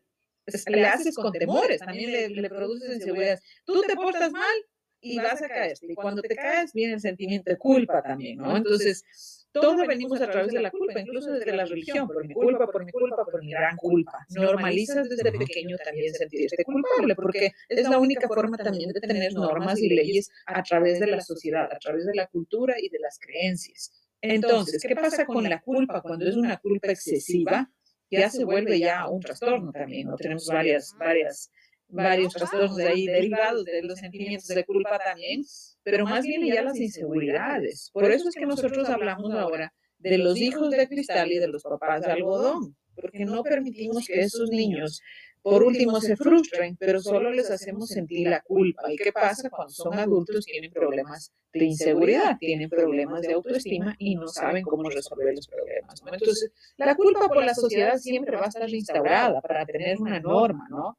le 0.66 0.86
haces 0.86 1.14
con 1.14 1.32
temores, 1.32 1.80
también 1.80 2.12
le, 2.12 2.28
le 2.28 2.48
produces 2.48 2.94
inseguridades. 2.94 3.40
Tú 3.64 3.80
te 3.82 3.94
portas 3.94 4.32
mal, 4.32 4.54
y 5.04 5.18
vas 5.18 5.42
a 5.42 5.48
caer. 5.48 5.76
Y 5.82 5.94
cuando 5.94 6.22
te 6.22 6.34
caes 6.34 6.72
viene 6.72 6.94
el 6.94 7.00
sentimiento 7.00 7.50
de 7.50 7.58
culpa 7.58 8.02
también, 8.02 8.38
¿no? 8.38 8.56
Entonces, 8.56 9.04
todo 9.52 9.86
venimos 9.86 10.20
a 10.20 10.30
través 10.30 10.52
de 10.52 10.60
la 10.60 10.70
culpa, 10.70 10.98
incluso 10.98 11.30
desde 11.30 11.54
la 11.54 11.64
religión, 11.64 12.08
por 12.08 12.26
mi 12.26 12.34
culpa, 12.34 12.66
por 12.66 12.84
mi 12.84 12.90
culpa, 12.90 13.24
por 13.24 13.44
mi 13.44 13.50
gran 13.52 13.76
culpa. 13.76 14.26
Normalizas 14.30 15.08
desde 15.08 15.30
pequeño 15.30 15.76
también 15.84 16.12
sentirte 16.14 16.64
culpable, 16.64 17.14
porque 17.14 17.52
es 17.68 17.88
la 17.88 17.98
única 17.98 18.26
forma 18.26 18.56
también 18.56 18.90
de 18.90 19.00
tener 19.00 19.32
normas 19.34 19.78
y 19.78 19.90
leyes 19.90 20.30
a 20.46 20.62
través 20.62 20.98
de 20.98 21.06
la 21.06 21.20
sociedad, 21.20 21.70
a 21.70 21.78
través 21.78 22.06
de 22.06 22.14
la 22.14 22.26
cultura 22.26 22.74
y 22.80 22.88
de 22.88 22.98
las 22.98 23.18
creencias. 23.18 23.92
Entonces, 24.20 24.82
¿qué 24.82 24.96
pasa 24.96 25.26
con 25.26 25.44
la 25.44 25.60
culpa 25.60 26.00
cuando 26.00 26.26
es 26.26 26.36
una 26.36 26.56
culpa 26.56 26.90
excesiva? 26.90 27.70
Ya 28.10 28.30
se 28.30 28.44
vuelve 28.44 28.78
ya 28.78 29.08
un 29.08 29.20
trastorno 29.20 29.72
también, 29.72 30.08
¿no? 30.08 30.16
Tenemos 30.16 30.46
varias, 30.46 30.94
varias 30.98 31.50
varios 31.88 32.32
trastornos 32.32 32.76
de 32.76 32.88
ahí 32.88 33.06
derivados 33.06 33.64
de 33.64 33.82
los 33.82 33.98
sentimientos 33.98 34.48
de 34.48 34.64
culpa 34.64 34.98
también, 34.98 35.42
pero 35.82 36.04
más 36.04 36.24
bien 36.24 36.44
ya 36.46 36.62
las 36.62 36.78
inseguridades. 36.78 37.90
Por 37.92 38.10
eso 38.10 38.28
es 38.28 38.34
que 38.34 38.46
nosotros 38.46 38.88
hablamos 38.88 39.32
ahora 39.32 39.72
de 39.98 40.18
los 40.18 40.38
hijos 40.38 40.70
de 40.70 40.88
cristal 40.88 41.32
y 41.32 41.38
de 41.38 41.48
los 41.48 41.62
papás 41.62 42.02
de 42.02 42.12
algodón, 42.12 42.76
porque 42.94 43.24
no 43.24 43.42
permitimos 43.42 44.06
que 44.06 44.20
esos 44.20 44.50
niños, 44.50 45.00
por 45.42 45.62
último, 45.62 46.00
se 46.00 46.16
frustren, 46.16 46.76
pero 46.76 47.00
solo 47.00 47.30
les 47.30 47.50
hacemos 47.50 47.88
sentir 47.88 48.28
la 48.28 48.40
culpa. 48.40 48.90
¿Y 48.90 48.96
qué 48.96 49.12
pasa 49.12 49.50
cuando 49.50 49.72
son 49.72 49.94
adultos? 49.98 50.44
Tienen 50.44 50.70
problemas 50.70 51.32
de 51.52 51.64
inseguridad, 51.66 52.36
tienen 52.38 52.68
problemas 52.68 53.22
de 53.22 53.34
autoestima 53.34 53.94
y 53.98 54.16
no 54.16 54.28
saben 54.28 54.62
cómo 54.62 54.88
resolver 54.88 55.34
los 55.34 55.46
problemas. 55.46 56.02
Entonces, 56.12 56.50
la 56.76 56.94
culpa 56.94 57.28
por 57.28 57.44
la 57.44 57.54
sociedad 57.54 57.96
siempre 57.96 58.36
va 58.36 58.46
a 58.46 58.48
estar 58.48 58.68
instaurada 58.68 59.40
para 59.40 59.64
tener 59.64 59.98
una 60.00 60.18
norma, 60.20 60.66
¿no? 60.70 60.98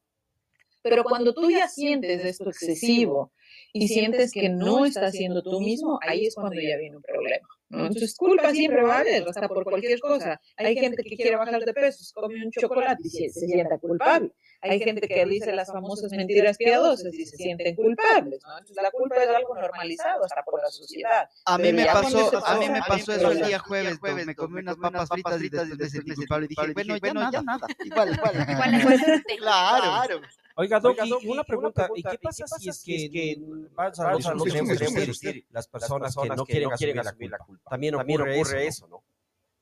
Pero 0.85 1.03
cuando 1.03 1.33
tú 1.33 1.49
ya 1.49 1.67
sientes 1.67 2.23
esto 2.23 2.47
excesivo 2.47 3.33
y 3.73 3.87
sientes 3.87 4.31
que 4.31 4.49
no 4.49 4.85
estás 4.85 5.13
siendo 5.13 5.41
tú 5.41 5.59
mismo, 5.59 5.97
ahí 6.03 6.27
es 6.27 6.35
cuando 6.35 6.61
ya 6.61 6.77
viene 6.77 6.97
un 6.97 7.01
problema. 7.01 7.47
Entonces, 7.71 8.15
culpa 8.15 8.51
siempre 8.51 8.83
va 8.83 8.97
a 8.97 8.99
haber, 8.99 9.27
hasta 9.27 9.47
por 9.47 9.63
cualquier 9.63 9.99
cosa. 9.99 10.39
Hay 10.57 10.75
gente 10.75 11.01
que 11.01 11.15
quiere 11.15 11.37
bajar 11.37 11.65
de 11.65 11.73
peso, 11.73 12.03
come 12.13 12.45
un 12.45 12.51
chocolate 12.51 13.01
y 13.03 13.09
se, 13.09 13.29
se 13.29 13.47
sienta 13.47 13.79
culpable. 13.79 14.31
Hay 14.69 14.79
gente 14.79 15.07
que 15.07 15.25
dice 15.25 15.51
las 15.53 15.71
famosas 15.71 16.11
mentiras 16.11 16.57
piadosas 16.57 17.13
y 17.13 17.25
se 17.25 17.37
sienten 17.37 17.75
culpables. 17.75 18.41
Entonces, 18.43 18.75
la 18.81 18.91
culpa 18.91 19.17
es 19.17 19.29
algo 19.29 19.55
normalizado 19.55 20.23
hasta 20.23 20.43
por 20.43 20.61
la 20.61 20.69
sociedad. 20.69 21.29
A 21.45 21.57
mí 21.57 21.71
me 21.71 21.85
pasó, 21.85 22.45
a 22.45 22.57
mí 22.57 22.69
me 22.69 22.79
pasó 22.87 23.13
eso 23.13 23.31
el 23.31 23.45
día 23.45 23.59
jueves, 23.59 23.99
jueves 23.99 24.25
me 24.25 24.35
comí 24.35 24.59
unas 24.59 24.77
papas 24.77 25.09
fritas 25.09 25.41
y 25.41 25.49
después 25.49 25.79
me 25.79 25.89
sentí 25.89 26.15
culpable 26.15 26.45
y 26.45 26.49
dije, 26.49 26.99
bueno, 26.99 27.31
ya 27.31 27.41
nada. 27.41 27.67
Igual, 27.83 28.13
igual. 28.13 28.49
Igual, 28.49 29.23
claro. 29.37 30.21
Oiga, 30.57 30.79
Doc, 30.79 30.97
y 31.03 31.27
una 31.27 31.43
pregunta, 31.43 31.89
¿y 31.93 32.01
qué 32.01 32.17
pasa 32.17 32.45
si 32.47 32.69
es 32.69 32.81
que, 32.81 33.37
vamos 33.75 33.99
a 33.99 34.33
los 34.33 35.23
las 35.51 35.67
personas 35.67 36.15
que 36.15 36.29
no 36.29 36.45
quieren 36.45 36.99
asumir 36.99 37.29
la 37.29 37.39
culpa? 37.39 37.69
También 37.69 37.95
ocurre 37.95 38.67
eso, 38.67 38.87
¿no? 38.87 39.03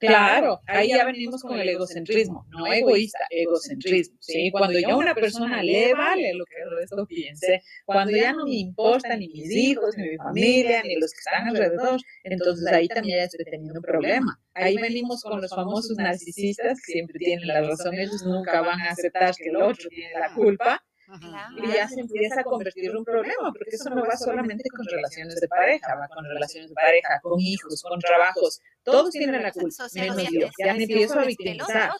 Claro, 0.07 0.59
ahí 0.67 0.89
ya 0.89 1.05
venimos 1.05 1.41
con 1.41 1.59
el 1.59 1.69
egocentrismo, 1.69 2.45
no 2.49 2.67
egoísta, 2.67 3.25
egocentrismo, 3.29 4.17
¿sí? 4.19 4.51
Cuando 4.51 4.77
ya 4.79 4.95
una 4.95 5.15
persona 5.15 5.63
le 5.63 5.93
vale 5.93 6.33
lo 6.33 6.45
que 6.45 6.55
el 6.61 6.77
resto 6.77 7.05
piense, 7.05 7.61
cuando 7.85 8.15
ya 8.15 8.33
no 8.33 8.45
me 8.45 8.55
importa 8.55 9.15
ni 9.15 9.29
mis 9.29 9.49
hijos, 9.51 9.95
ni 9.97 10.09
mi 10.09 10.17
familia, 10.17 10.83
ni 10.83 10.95
los 10.95 11.11
que 11.11 11.19
están 11.19 11.47
alrededor, 11.47 11.99
entonces 12.23 12.67
ahí 12.71 12.87
también 12.87 13.19
ya 13.19 13.23
estoy 13.23 13.45
teniendo 13.45 13.79
un 13.79 13.83
problema. 13.83 14.39
Ahí 14.53 14.75
venimos 14.75 15.21
con 15.23 15.41
los 15.41 15.51
famosos 15.51 15.97
narcisistas 15.97 16.79
que 16.85 16.91
siempre 16.91 17.17
tienen 17.19 17.47
la 17.47 17.61
razón, 17.61 17.93
ellos 17.95 18.23
nunca 18.25 18.61
van 18.61 18.81
a 18.81 18.91
aceptar 18.91 19.33
que 19.35 19.49
el 19.49 19.55
otro 19.57 19.89
tiene 19.89 20.13
la 20.19 20.33
culpa, 20.33 20.83
y 21.57 21.71
ya 21.71 21.87
se 21.87 21.99
empieza 21.99 22.41
a 22.41 22.43
convertir 22.43 22.89
en 22.89 22.97
un 22.97 23.05
problema, 23.05 23.51
porque 23.51 23.75
eso 23.75 23.89
no 23.89 24.03
va 24.05 24.17
solamente 24.17 24.69
con 24.69 24.85
relaciones 24.85 25.39
de 25.39 25.47
pareja, 25.47 25.95
va 25.95 26.07
con 26.07 26.23
relaciones 26.25 26.69
de 26.69 26.75
pareja, 26.75 27.19
con 27.21 27.39
hijos, 27.39 27.81
con 27.81 27.99
trabajos, 27.99 28.59
todos 28.83 29.11
tienen 29.11 29.41
la 29.41 29.51
culpa, 29.51 29.87
menos 29.93 30.17
yo, 30.31 30.47
ya 30.57 30.73
me 30.73 30.83
empiezo 30.83 31.19
a 31.19 31.25
victimizar. 31.25 31.91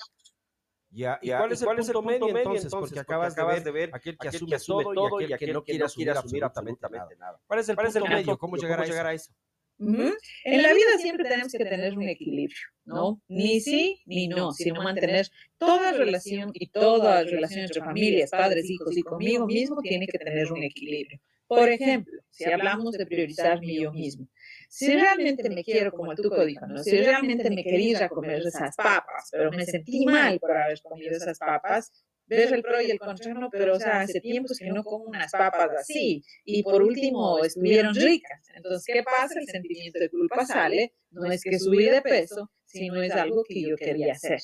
Ya, 0.95 1.17
¿Y 1.23 1.32
cuál 1.32 1.52
es 1.52 1.62
el, 1.62 1.93
punto, 1.93 2.04
medio, 2.04 2.38
entonces? 2.38 2.71
Porque 2.71 2.99
acabas, 2.99 3.36
de, 3.36 3.71
ver 3.71 3.89
aquel 3.93 4.15
que 4.15 4.28
asume 4.28 4.84
todo 4.93 5.21
y 5.21 5.34
aquel 5.34 5.47
que 5.47 5.54
no 5.54 5.63
quiere 5.63 5.86
asumir 5.86 6.10
absolutamente 6.12 6.88
nada. 7.17 7.39
¿Cuál 7.47 7.60
es 7.60 7.69
el 7.69 7.76
punto 7.76 8.06
medio? 8.06 8.38
¿Cómo 8.38 8.58
llegar 8.58 9.08
a 9.08 9.13
eso? 9.13 9.34
En 9.80 10.62
la 10.62 10.74
vida 10.74 10.98
siempre 11.00 11.28
tenemos 11.28 11.52
que 11.52 11.66
tener 11.66 11.98
un 11.98 12.08
equilibrio, 12.08 12.68
¿no? 12.86 13.22
Ni 13.28 13.60
sí 13.60 14.02
ni 14.06 14.28
no, 14.28 14.52
sino 14.54 14.82
mantener 14.82 15.28
toda 15.58 15.92
relación 15.92 16.52
y 16.54 16.68
toda 16.68 17.24
relación 17.24 17.66
entre 17.66 17.82
familias, 17.82 18.30
padres, 18.32 18.70
hijos 18.70 18.96
y 18.96 19.02
conmigo 19.02 19.46
mismo 19.46 19.82
tiene 19.82 20.08
que 20.08 20.18
tener 20.18 20.52
un 20.52 20.64
equilibrio. 20.64 21.20
Por 21.48 21.70
ejemplo, 21.70 22.20
si 22.30 22.46
hablamos 22.46 22.94
de 22.94 23.06
priorizarme 23.06 23.76
yo 23.76 23.92
mismo, 23.92 24.28
si 24.70 24.94
realmente 24.94 25.50
me 25.50 25.64
quiero, 25.64 25.92
como 25.92 26.12
el 26.12 26.18
tuco 26.18 26.44
dijo, 26.46 26.66
¿no? 26.66 26.84
si 26.84 26.98
realmente 26.98 27.50
me 27.50 27.64
quería 27.64 28.10
comer 28.10 28.42
esas 28.46 28.76
papas, 28.76 29.30
pero 29.32 29.52
me 29.52 29.66
sentí 29.66 30.06
mal 30.06 30.40
por 30.40 30.58
haber 30.58 30.82
comido 30.82 31.12
esas 31.12 31.38
papas, 31.38 31.92
ves 32.26 32.52
el 32.52 32.62
pro 32.62 32.82
y 32.82 32.92
el 32.92 33.00
contra, 33.00 33.34
no, 33.34 33.50
pero 33.50 33.76
o 33.76 33.80
sea, 33.80 34.02
hace 34.02 34.20
tiempo 34.20 34.54
que 34.58 34.70
no 34.70 34.84
como 34.84 35.06
unas 35.06 35.32
papas 35.32 35.70
así. 35.80 36.24
Y 36.46 36.64
por 36.64 36.82
último, 36.82 37.44
estuvieron 37.44 37.94
ricas. 37.96 38.50
Entonces, 38.56 38.84
¿qué 38.86 39.04
pasa? 39.04 39.40
El 39.40 39.48
sentimiento 39.48 40.00
de 40.00 40.10
culpa 40.10 40.46
sale, 40.46 40.94
no 41.12 41.32
es 41.32 41.44
que 41.44 41.60
subí 41.60 41.86
de 41.86 42.02
peso, 42.02 42.50
sino 42.66 43.02
es 43.02 43.12
algo 43.14 43.44
que 43.48 43.62
yo 43.62 43.76
quería 43.76 44.14
hacer. 44.14 44.40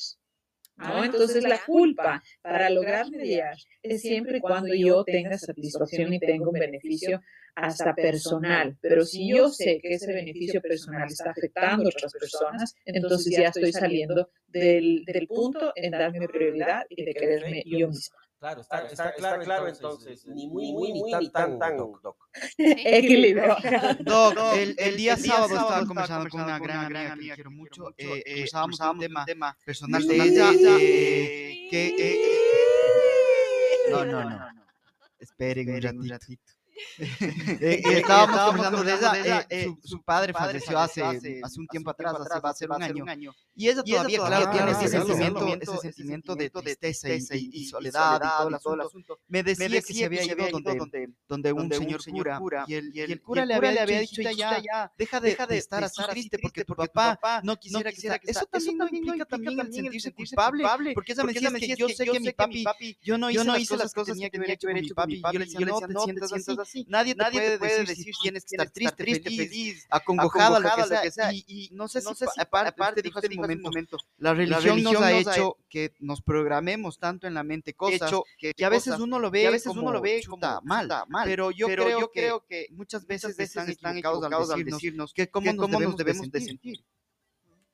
¿No? 0.79 1.03
Entonces 1.03 1.43
la 1.43 1.59
culpa 1.65 2.23
para 2.41 2.69
lograr 2.69 3.09
mediar 3.11 3.55
es 3.83 4.01
siempre 4.01 4.37
y 4.37 4.41
cuando 4.41 4.73
yo 4.73 5.03
tenga 5.03 5.37
satisfacción 5.37 6.13
y 6.13 6.19
tenga 6.19 6.47
un 6.47 6.53
beneficio 6.53 7.21
hasta 7.55 7.93
personal. 7.93 8.77
Pero 8.81 9.05
si 9.05 9.29
yo 9.29 9.49
sé 9.49 9.79
que 9.81 9.93
ese 9.95 10.13
beneficio 10.13 10.61
personal 10.61 11.07
está 11.07 11.31
afectando 11.31 11.85
a 11.85 11.89
otras 11.89 12.13
personas, 12.13 12.75
entonces 12.85 13.35
ya 13.35 13.47
estoy 13.49 13.71
saliendo 13.71 14.29
del, 14.47 15.03
del 15.05 15.27
punto 15.27 15.71
en 15.75 15.91
darme 15.91 16.27
prioridad 16.27 16.85
y 16.89 17.03
de 17.03 17.13
quererme 17.13 17.63
yo 17.65 17.89
misma. 17.89 18.17
Claro, 18.39 18.61
está, 18.61 18.87
está, 18.87 19.13
claro, 19.15 19.43
claro, 19.43 19.67
entonces, 19.67 20.25
ni 20.25 20.47
muy, 20.47 20.71
muy, 20.71 20.93
ni 20.93 21.11
tan, 21.11 21.29
tan, 21.29 21.59
tan, 21.59 21.75
doc, 21.75 22.01
doc. 22.01 22.15
Equilibrio. 22.57 23.57
Doc, 23.99 24.37
el, 24.55 24.75
el, 24.79 24.95
día 24.95 25.17
sábado 25.17 25.55
estaba 25.55 25.85
conversando 25.85 26.29
con 26.29 26.41
una 26.43 26.57
gran 26.57 26.95
amiga 26.95 27.15
que 27.15 27.35
quiero 27.35 27.51
mucho, 27.51 27.89
eh, 27.97 28.23
eh, 28.25 28.43
usábamos 28.45 28.79
un 28.79 28.99
tema 29.25 29.57
personal 29.65 30.07
de 30.07 30.15
ella, 30.15 30.51
eh, 30.79 31.67
que... 31.69 32.19
No, 33.91 34.05
no, 34.05 34.23
no, 34.23 34.47
esperen 35.19 35.97
un 35.97 36.07
ratito. 36.07 36.58
Eh, 37.61 37.81
estábamos 38.03 38.39
conversando 38.39 38.83
de 38.83 38.93
ella, 38.93 39.39
eh, 39.39 39.45
eh, 39.49 39.75
su, 39.83 40.01
padre 40.01 40.33
falleció 40.33 40.77
hace, 40.77 41.01
hace 41.01 41.59
un 41.59 41.67
tiempo 41.67 41.89
atrás, 41.89 42.15
hace, 42.19 42.39
va 42.39 42.49
a 42.49 42.53
ser 42.53 42.69
un 42.95 43.09
año, 43.09 43.33
y 43.55 43.67
ella 43.67 43.83
todavía, 43.83 44.19
claro, 44.19 44.51
tiene 44.51 44.71
ese 44.71 44.87
sentimiento, 44.87 45.45
ese 45.61 45.77
sentimiento 45.79 46.35
de 46.35 46.49
tristeza 46.49 47.35
y, 47.35 47.65
soledad 47.65 48.21
y 48.21 48.63
todo 48.63 48.75
el 48.75 48.81
asunto. 48.81 49.19
Me 49.27 49.43
decía 49.43 49.67
que 49.69 49.93
se 49.93 50.05
había 50.05 50.23
ido 50.23 50.35
donde, 50.51 51.09
donde 51.27 51.53
un 51.53 51.71
señor 51.71 52.01
cura, 52.37 52.65
y 52.67 52.75
el, 52.75 53.21
cura 53.21 53.45
le 53.45 53.55
había 53.55 53.99
dicho, 53.99 54.21
ya, 54.21 54.91
deja 54.97 55.19
de 55.19 55.57
estar 55.57 55.83
así 55.83 56.01
triste 56.09 56.39
porque 56.39 56.63
tu 56.63 56.75
papá 56.75 57.41
no 57.43 57.57
quisiera 57.57 57.91
que 57.91 58.31
Eso 58.31 58.45
también 58.45 58.77
implica 58.91 59.25
también 59.25 59.71
sentirse 59.71 60.13
culpable, 60.13 60.93
porque 60.93 61.13
ella 61.13 61.23
me 61.23 61.33
decía 61.33 61.75
que 61.75 61.75
yo 61.75 61.89
sé 61.89 62.05
que 62.05 62.19
mi 62.19 62.63
papi, 62.63 62.97
yo 63.01 63.17
no 63.17 63.29
hice 63.29 63.77
las 63.77 63.93
cosas 63.93 64.17
que 64.17 64.29
tenía 64.29 64.29
que 64.55 64.67
haber 64.67 64.77
hecho 64.77 64.93
mi 64.93 64.93
papi, 64.93 65.15
y 65.15 65.33
yo 65.33 65.39
le 65.39 65.45
decía, 65.45 65.59
no 65.65 65.79
te 65.79 65.99
sientas 66.03 66.31
así, 66.31 66.55
Nadie 66.87 67.15
te, 67.15 67.57
puede, 67.57 67.85
decir, 67.85 68.13
si 68.13 68.21
tienes 68.21 68.45
que 68.45 68.55
estar 68.55 68.69
triste, 68.69 69.03
triste 69.03 69.29
feliz, 69.29 69.87
acongojada, 69.89 70.59
lo 70.59 71.01
que 71.01 71.11
sea. 71.11 71.31
Y, 71.33 71.69
no 71.73 71.87
sé 71.87 72.01
si, 72.01 72.07
aparte, 72.37 73.01
dijo 73.01 73.19
en 73.21 73.39
un 73.39 73.61
momento, 73.61 73.97
la 74.17 74.33
religión, 74.33 74.83
nos 74.83 75.01
ha 75.01 75.11
hecho 75.11 75.57
que 75.69 75.93
nos 75.99 76.21
programemos 76.21 76.99
tanto 76.99 77.27
en 77.27 77.33
la 77.33 77.43
mente 77.43 77.73
cosas 77.73 78.11
que, 78.37 78.53
a 78.63 78.69
veces 78.69 78.99
uno 78.99 79.19
lo 79.19 79.31
ve, 79.31 79.47
a 79.47 79.51
veces 79.51 79.67
uno 79.75 79.91
lo 79.91 80.01
ve 80.01 80.21
como 80.27 80.61
mal, 80.63 80.89
pero 81.25 81.51
yo 81.51 81.67
creo 81.67 82.45
que 82.45 82.67
muchas 82.71 83.05
veces 83.05 83.37
están 83.39 83.97
equivocados 83.97 84.51
al 84.51 84.63
decirnos 84.63 85.13
que 85.13 85.29
cómo 85.29 85.53
nos 85.53 85.97
debemos 85.97 86.31
de 86.31 86.41
sentir. 86.41 86.83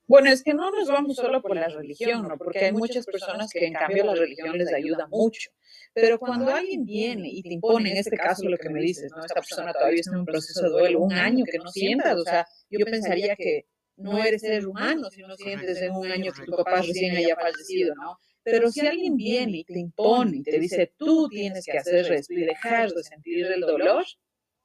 Bueno, 0.08 0.30
es 0.30 0.44
que 0.44 0.54
no 0.54 0.70
nos 0.70 0.88
vamos 0.88 1.16
solo 1.16 1.42
por 1.42 1.56
la 1.56 1.68
religión, 1.68 2.28
¿no? 2.28 2.38
Porque 2.38 2.66
hay 2.66 2.72
muchas 2.72 3.06
personas 3.06 3.52
que 3.52 3.66
en 3.66 3.74
cambio 3.74 4.04
la 4.06 4.14
religión 4.14 4.58
les 4.58 4.72
ayuda 4.72 5.08
mucho. 5.08 5.50
Pero 5.96 6.20
cuando 6.20 6.54
alguien 6.54 6.84
viene 6.84 7.30
y 7.32 7.42
te 7.42 7.54
impone, 7.54 7.92
en 7.92 7.98
este 7.98 8.18
caso 8.18 8.50
lo 8.50 8.58
que 8.58 8.70
me 8.70 8.82
dices, 8.82 9.10
¿no? 9.16 9.24
Esta 9.24 9.36
persona 9.36 9.72
todavía 9.72 10.02
está 10.02 10.12
en 10.12 10.20
un 10.20 10.26
proceso 10.26 10.64
de 10.64 10.70
duelo, 10.70 11.00
un 11.00 11.14
año 11.14 11.46
que 11.50 11.58
no 11.58 11.72
sientas, 11.72 12.18
o 12.20 12.24
sea, 12.24 12.46
yo 12.70 12.86
pensaría 12.86 13.34
que 13.38 13.66
no 13.96 14.22
eres 14.22 14.42
ser 14.42 14.68
humano 14.68 15.10
si 15.10 15.22
no 15.22 15.38
sientes 15.38 15.82
en 15.82 15.94
un 15.94 16.12
año 16.12 16.34
que 16.34 16.44
tu 16.44 16.52
papá 16.52 16.82
recién 16.82 17.16
haya 17.16 17.38
fallecido, 17.38 17.96
¿no? 17.96 18.18
Pero 18.44 18.70
si 18.72 18.86
alguien 18.86 19.16
viene 19.16 19.60
y 19.60 19.64
te 19.64 19.80
impone 19.80 20.36
y 20.36 20.44
te 20.44 20.60
dice, 20.60 20.94
tú 20.98 21.30
tienes 21.30 21.66
que 21.66 21.78
hacer 21.78 22.12
esto 22.12 22.34
y 22.34 22.44
dejar 22.44 22.92
de 22.92 23.02
sentir 23.02 23.46
el 23.46 23.62
dolor, 23.62 24.04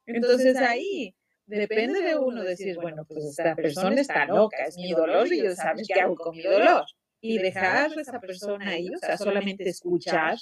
entonces 0.05 0.57
ahí 0.57 1.15
depende 1.45 2.01
de 2.01 2.17
uno 2.17 2.43
decir, 2.43 2.75
bueno, 2.75 3.05
pues 3.07 3.23
esta 3.23 3.55
persona 3.55 4.01
está 4.01 4.25
loca, 4.25 4.65
es 4.65 4.75
mi 4.75 4.91
dolor 4.91 5.31
y 5.31 5.41
yo 5.41 5.55
sabes 5.55 5.87
qué 5.87 6.01
hago 6.01 6.15
con 6.15 6.35
mi 6.35 6.43
dolor. 6.43 6.83
Y 7.21 7.37
dejar 7.37 7.91
a 7.91 8.01
esa 8.01 8.19
persona 8.19 8.69
ahí, 8.69 8.89
o 8.89 8.97
sea, 8.97 9.17
solamente 9.17 9.69
escuchar, 9.69 10.37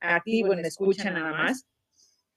activo 0.00 0.52
en 0.52 0.64
escucha 0.64 1.10
nada 1.10 1.32
más. 1.32 1.66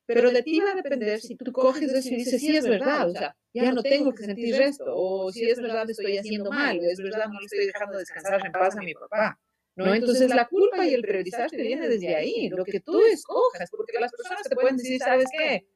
Pero 0.07 0.31
de 0.31 0.41
ti 0.41 0.59
va 0.61 0.71
a 0.71 0.75
depender 0.75 1.19
si 1.19 1.35
tú 1.35 1.51
coges 1.51 1.91
eso 1.91 2.09
y 2.09 2.15
dices, 2.15 2.39
sí, 2.39 2.55
es 2.55 2.67
verdad, 2.67 3.09
o 3.09 3.13
sea, 3.13 3.35
ya 3.53 3.71
no 3.71 3.83
tengo 3.83 4.13
que 4.13 4.23
sentir 4.23 4.55
esto, 4.61 4.85
o 4.87 5.31
si 5.31 5.49
es 5.49 5.59
verdad, 5.61 5.89
estoy 5.89 6.17
haciendo 6.17 6.49
mal, 6.49 6.79
o 6.79 6.83
es 6.83 6.97
verdad, 6.97 7.27
no 7.27 7.39
le 7.39 7.45
estoy 7.45 7.65
dejando 7.65 7.97
descansar 7.97 8.45
en 8.45 8.51
paz 8.51 8.75
a 8.77 8.81
mi 8.81 8.93
papá. 8.93 9.37
¿no? 9.75 9.93
Entonces 9.93 10.33
la 10.33 10.47
culpa 10.47 10.85
y 10.87 10.93
el 10.93 11.01
priorizar 11.01 11.49
te 11.49 11.61
viene 11.61 11.87
desde 11.87 12.15
ahí, 12.15 12.49
lo 12.49 12.65
que 12.65 12.79
tú 12.79 12.99
escojas, 13.05 13.69
porque 13.69 13.99
las 13.99 14.11
personas 14.11 14.43
te 14.43 14.55
pueden 14.55 14.77
decir, 14.77 14.99
¿sabes 14.99 15.27
qué? 15.37 15.67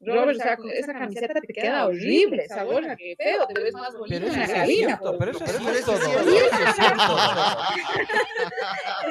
Robert, 0.00 0.38
esa 0.74 0.92
camiseta 0.92 1.40
te 1.40 1.52
queda 1.52 1.86
horrible, 1.86 2.44
esa 2.44 2.64
bolsa, 2.64 2.96
qué 2.96 3.14
feo, 3.16 3.46
te 3.46 3.60
ves 3.60 3.74
más 3.74 3.94
bonito 3.94 4.26
en 4.26 4.40
la 4.40 4.46
cabina. 4.46 5.00
Pero 5.18 5.30
eso 5.30 5.44
es 5.44 5.50
cierto, 5.50 5.70
eso 5.70 5.94
es 5.94 6.74
cierto. 6.76 7.16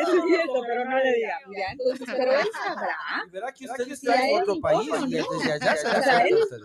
Eso 0.02 0.18
es 0.18 0.24
cierto, 0.26 0.64
pero 0.68 0.86
no 0.86 0.98
le 1.00 1.14
diga. 1.14 1.38
entonces, 1.72 2.08
pero 2.16 2.40
él 2.40 2.48
sabrá. 2.64 2.98
Verá 3.32 3.52
que 3.52 3.66
usted 3.66 3.88
está 3.92 4.28
en 4.28 4.42
otro 4.42 4.60
país 4.60 4.90
y 5.08 5.14
desde 5.14 5.54
allá 5.54 5.76
se 5.76 6.56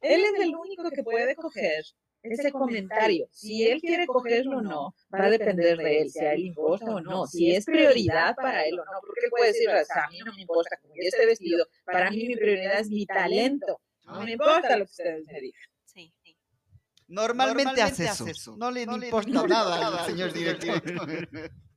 Él 0.00 0.24
es 0.24 0.40
el 0.40 0.56
único 0.56 0.90
que 0.90 1.02
puede 1.02 1.34
coger 1.36 1.84
ese 2.22 2.52
comentario, 2.52 3.28
si 3.32 3.66
él 3.66 3.80
quiere 3.80 4.06
cogerlo 4.06 4.58
o 4.58 4.62
no, 4.62 4.94
va 5.12 5.24
a 5.24 5.30
depender 5.30 5.76
de 5.76 6.02
él, 6.02 6.10
si 6.10 6.20
a 6.20 6.32
él 6.32 6.40
le 6.40 6.46
importa 6.48 6.94
o 6.94 7.00
no, 7.00 7.26
si 7.26 7.54
es 7.54 7.64
prioridad 7.64 8.34
para 8.36 8.64
él 8.64 8.78
o 8.78 8.84
no, 8.84 9.00
porque 9.00 9.24
él 9.24 9.30
puede 9.30 9.48
decir, 9.48 9.68
a 9.70 10.10
mí 10.10 10.18
no 10.24 10.32
me 10.32 10.42
importa 10.42 10.78
cómo 10.80 10.94
yo 10.94 11.02
esté 11.02 11.26
vestido, 11.26 11.66
para 11.84 12.10
mí 12.10 12.26
mi 12.26 12.36
prioridad 12.36 12.80
es 12.80 12.88
mi 12.88 13.06
talento, 13.06 13.80
no 14.04 14.22
me 14.22 14.32
importa 14.32 14.76
lo 14.76 14.84
que 14.84 14.90
ustedes 14.90 15.26
me 15.26 15.40
digan. 15.40 15.62
Sí, 15.84 16.12
sí. 16.22 16.36
Normalmente, 17.08 17.82
hace 17.82 18.06
eso. 18.06 18.56
No 18.56 18.70
le, 18.70 18.82
importa, 18.82 19.46
nada 19.46 19.98
al 19.98 20.06
señor 20.06 20.32
director. 20.32 20.82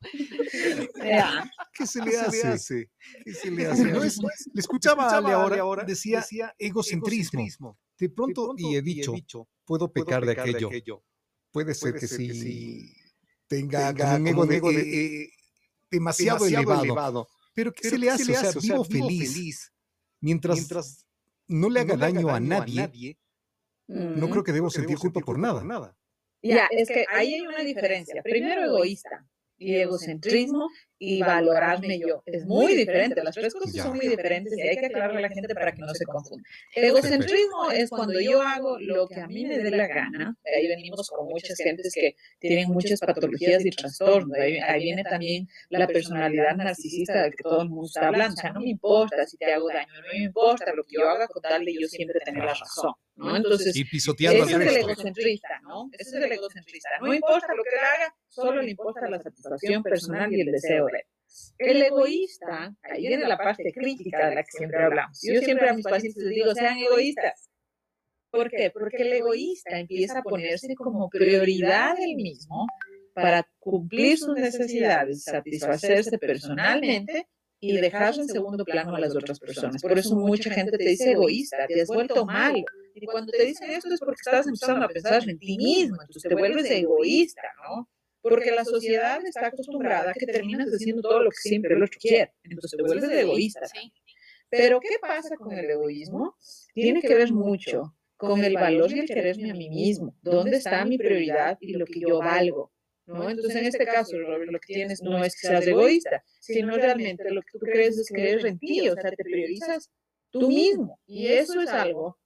¿Qué 1.72 1.86
se 1.86 2.02
le 2.04 2.18
hace? 2.18 2.90
¿Qué 3.24 3.34
se 3.34 3.50
le 3.50 3.66
hace? 3.66 3.84
le 4.52 4.60
escuchaba 4.60 5.08
a 5.08 5.18
Ale 5.18 5.58
ahora, 5.58 5.84
decía, 5.84 6.24
egocentrismo. 6.58 7.78
De 7.98 8.08
pronto, 8.08 8.54
y 8.56 8.76
he 8.76 8.82
dicho, 8.82 9.48
puedo 9.64 9.90
pecar, 9.90 10.24
de, 10.24 10.32
aquello. 10.32 11.02
Puede 11.50 11.74
ser, 11.74 11.94
que, 11.94 12.06
sí 12.06 12.94
tenga, 13.48 13.90
un 13.90 14.52
ego, 14.52 14.70
de, 14.70 15.30
demasiado, 15.90 16.46
elevado. 16.46 17.28
Pero 17.54 17.72
¿qué 17.72 17.88
se 17.88 17.98
le 17.98 18.10
hace? 18.10 18.32
O 18.32 18.36
sea, 18.36 18.52
vivo, 18.60 18.84
feliz. 18.84 19.72
Mientras, 20.20 21.06
no 21.48 21.70
le 21.70 21.80
haga 21.80 21.96
daño, 21.96 22.28
a 22.28 22.38
nadie, 22.38 23.18
no 23.88 24.30
creo 24.30 24.44
que 24.44 24.52
debo 24.52 24.70
sentir 24.70 24.96
culpa 24.98 25.20
por 25.20 25.38
nada. 25.38 25.96
Ya, 26.40 26.68
es 26.70 26.88
que 26.88 27.04
ahí 27.10 27.34
hay 27.34 27.40
una 27.40 27.62
diferencia. 27.62 28.22
Primero 28.22 28.64
egoísta 28.64 29.26
y 29.58 29.74
egocentrismo 29.76 30.68
y 30.98 31.20
valorarme 31.20 31.98
yo. 31.98 32.22
Es 32.26 32.44
muy 32.46 32.74
diferente, 32.74 33.22
las 33.22 33.34
tres 33.34 33.54
cosas 33.54 33.72
son 33.72 33.96
muy 33.96 34.08
diferentes 34.08 34.56
y 34.56 34.62
hay 34.62 34.76
que 34.76 34.86
aclararle 34.86 35.18
a 35.18 35.22
la 35.22 35.28
gente 35.28 35.54
para 35.54 35.72
que 35.72 35.80
no 35.80 35.94
se 35.94 36.04
confunda. 36.04 36.48
Egocentrismo 36.74 37.70
es 37.72 37.90
cuando 37.90 38.20
yo 38.20 38.42
hago 38.42 38.78
lo 38.80 39.06
que 39.08 39.20
a 39.20 39.26
mí 39.26 39.44
me 39.44 39.58
dé 39.58 39.70
la 39.70 39.86
gana. 39.86 40.36
Ahí 40.56 40.66
venimos 40.68 41.08
con 41.08 41.26
muchas 41.28 41.58
gentes 41.58 41.92
que 41.94 42.14
tienen 42.38 42.68
muchas 42.68 43.00
patologías 43.00 43.64
y 43.64 43.70
trastornos. 43.70 44.36
Ahí, 44.38 44.82
viene 44.88 45.02
también 45.04 45.48
la 45.70 45.86
personalidad 45.86 46.56
narcisista 46.56 47.24
de 47.24 47.30
que 47.30 47.42
todo 47.42 47.62
el 47.62 47.68
mundo 47.68 47.86
está 47.86 48.08
hablando. 48.08 48.34
O 48.34 48.40
sea, 48.40 48.52
no 48.52 48.60
me 48.60 48.70
importa 48.70 49.26
si 49.26 49.36
te 49.36 49.52
hago 49.52 49.68
daño, 49.68 49.92
no 49.92 50.08
me 50.12 50.24
importa 50.24 50.72
lo 50.74 50.84
que 50.84 50.96
yo 50.98 51.08
haga 51.08 51.26
con 51.28 51.42
tal 51.42 51.64
de 51.64 51.74
yo 51.74 51.86
siempre 51.88 52.20
tener 52.20 52.44
la 52.44 52.54
razón. 52.54 52.94
¿No? 53.18 53.36
Entonces, 53.36 53.76
y 53.76 53.84
pisoteando 53.84 54.44
ese 54.44 54.54
es 54.54 54.60
el 54.60 54.76
egocentrista, 54.76 55.60
¿no? 55.62 55.90
Ese 55.92 56.18
es 56.18 56.24
el 56.24 56.32
egocentrista. 56.32 56.88
No 57.00 57.12
importa 57.12 57.54
lo 57.54 57.62
que 57.62 57.70
él 57.70 57.84
haga, 57.96 58.14
solo 58.28 58.62
le 58.62 58.70
importa 58.70 59.10
la 59.10 59.20
satisfacción 59.20 59.82
personal 59.82 60.32
y 60.32 60.40
el 60.40 60.52
deseo 60.52 60.86
de 60.86 60.98
él. 60.98 61.04
El 61.58 61.82
egoísta, 61.82 62.74
ahí 62.82 63.06
viene 63.06 63.26
la 63.26 63.36
parte 63.36 63.72
crítica 63.72 64.28
de 64.28 64.36
la 64.36 64.42
que 64.42 64.50
siempre 64.50 64.82
hablamos. 64.82 65.18
Yo 65.22 65.40
siempre 65.40 65.68
a 65.68 65.74
mis 65.74 65.84
pacientes 65.84 66.22
les 66.22 66.34
digo, 66.34 66.54
sean 66.54 66.78
egoístas. 66.78 67.50
¿Por 68.30 68.50
qué? 68.50 68.70
Porque 68.70 69.02
el 69.02 69.12
egoísta 69.12 69.78
empieza 69.78 70.20
a 70.20 70.22
ponerse 70.22 70.74
como 70.74 71.08
prioridad 71.08 71.98
el 71.98 72.14
mismo 72.14 72.66
para 73.14 73.46
cumplir 73.58 74.16
sus 74.16 74.36
necesidades, 74.36 75.24
satisfacerse 75.24 76.18
personalmente 76.18 77.26
y 77.60 77.76
dejar 77.76 78.14
en 78.16 78.28
segundo 78.28 78.64
plano 78.64 78.94
a 78.94 79.00
las 79.00 79.16
otras 79.16 79.40
personas. 79.40 79.82
Por 79.82 79.98
eso 79.98 80.14
mucha 80.14 80.50
gente 80.50 80.76
te 80.76 80.88
dice 80.88 81.12
egoísta, 81.12 81.66
te 81.66 81.80
has 81.80 81.88
vuelto 81.88 82.24
malo. 82.24 82.64
Y 83.00 83.06
cuando 83.06 83.32
te 83.32 83.44
dicen 83.44 83.70
esto 83.70 83.92
es 83.92 84.00
porque 84.00 84.20
estás 84.24 84.46
empezando 84.46 84.84
a 84.84 84.88
pensar 84.88 85.28
en 85.28 85.38
ti 85.38 85.56
mismo, 85.56 85.96
entonces 86.00 86.28
te 86.28 86.34
vuelves 86.34 86.70
egoísta, 86.70 87.42
¿no? 87.62 87.88
Porque 88.20 88.50
la 88.50 88.64
sociedad 88.64 89.24
está 89.24 89.46
acostumbrada 89.46 90.10
a 90.10 90.14
que 90.14 90.26
terminas 90.26 90.68
haciendo 90.68 91.02
todo 91.02 91.22
lo 91.22 91.30
que 91.30 91.36
siempre 91.36 91.74
el 91.74 91.82
otro 91.82 91.98
quiere, 92.00 92.32
entonces 92.42 92.76
te 92.76 92.82
vuelves 92.82 93.10
egoísta. 93.10 93.66
Pero 94.50 94.80
¿qué 94.80 94.96
pasa 95.00 95.36
con 95.36 95.52
el 95.52 95.70
egoísmo? 95.70 96.36
Tiene 96.74 97.00
que 97.00 97.14
ver 97.14 97.32
mucho 97.32 97.94
con 98.16 98.42
el 98.42 98.54
valor 98.54 98.90
y 98.92 99.00
el 99.00 99.06
quererme 99.06 99.50
a 99.50 99.54
mí 99.54 99.68
mismo. 99.68 100.16
¿Dónde 100.22 100.56
está 100.56 100.84
mi 100.84 100.98
prioridad 100.98 101.56
y 101.60 101.74
lo 101.74 101.86
que 101.86 102.00
yo 102.00 102.18
valgo? 102.18 102.72
¿no? 103.06 103.30
Entonces, 103.30 103.56
en 103.56 103.66
este 103.66 103.86
caso, 103.86 104.16
lo 104.16 104.60
que 104.60 104.74
tienes 104.74 105.02
no 105.02 105.22
es 105.24 105.40
que 105.40 105.48
seas 105.48 105.66
egoísta, 105.66 106.22
sino 106.40 106.76
realmente 106.76 107.30
lo 107.30 107.42
que 107.42 107.58
tú 107.58 107.58
crees 107.60 107.98
es 107.98 108.10
eres 108.10 108.44
en 108.44 108.58
ti, 108.58 108.88
o 108.88 108.94
sea, 108.94 109.10
te 109.10 109.24
priorizas 109.24 109.90
tú 110.30 110.48
mismo. 110.48 111.00
Y 111.06 111.28
eso 111.28 111.60
es 111.60 111.70
algo 111.70 112.18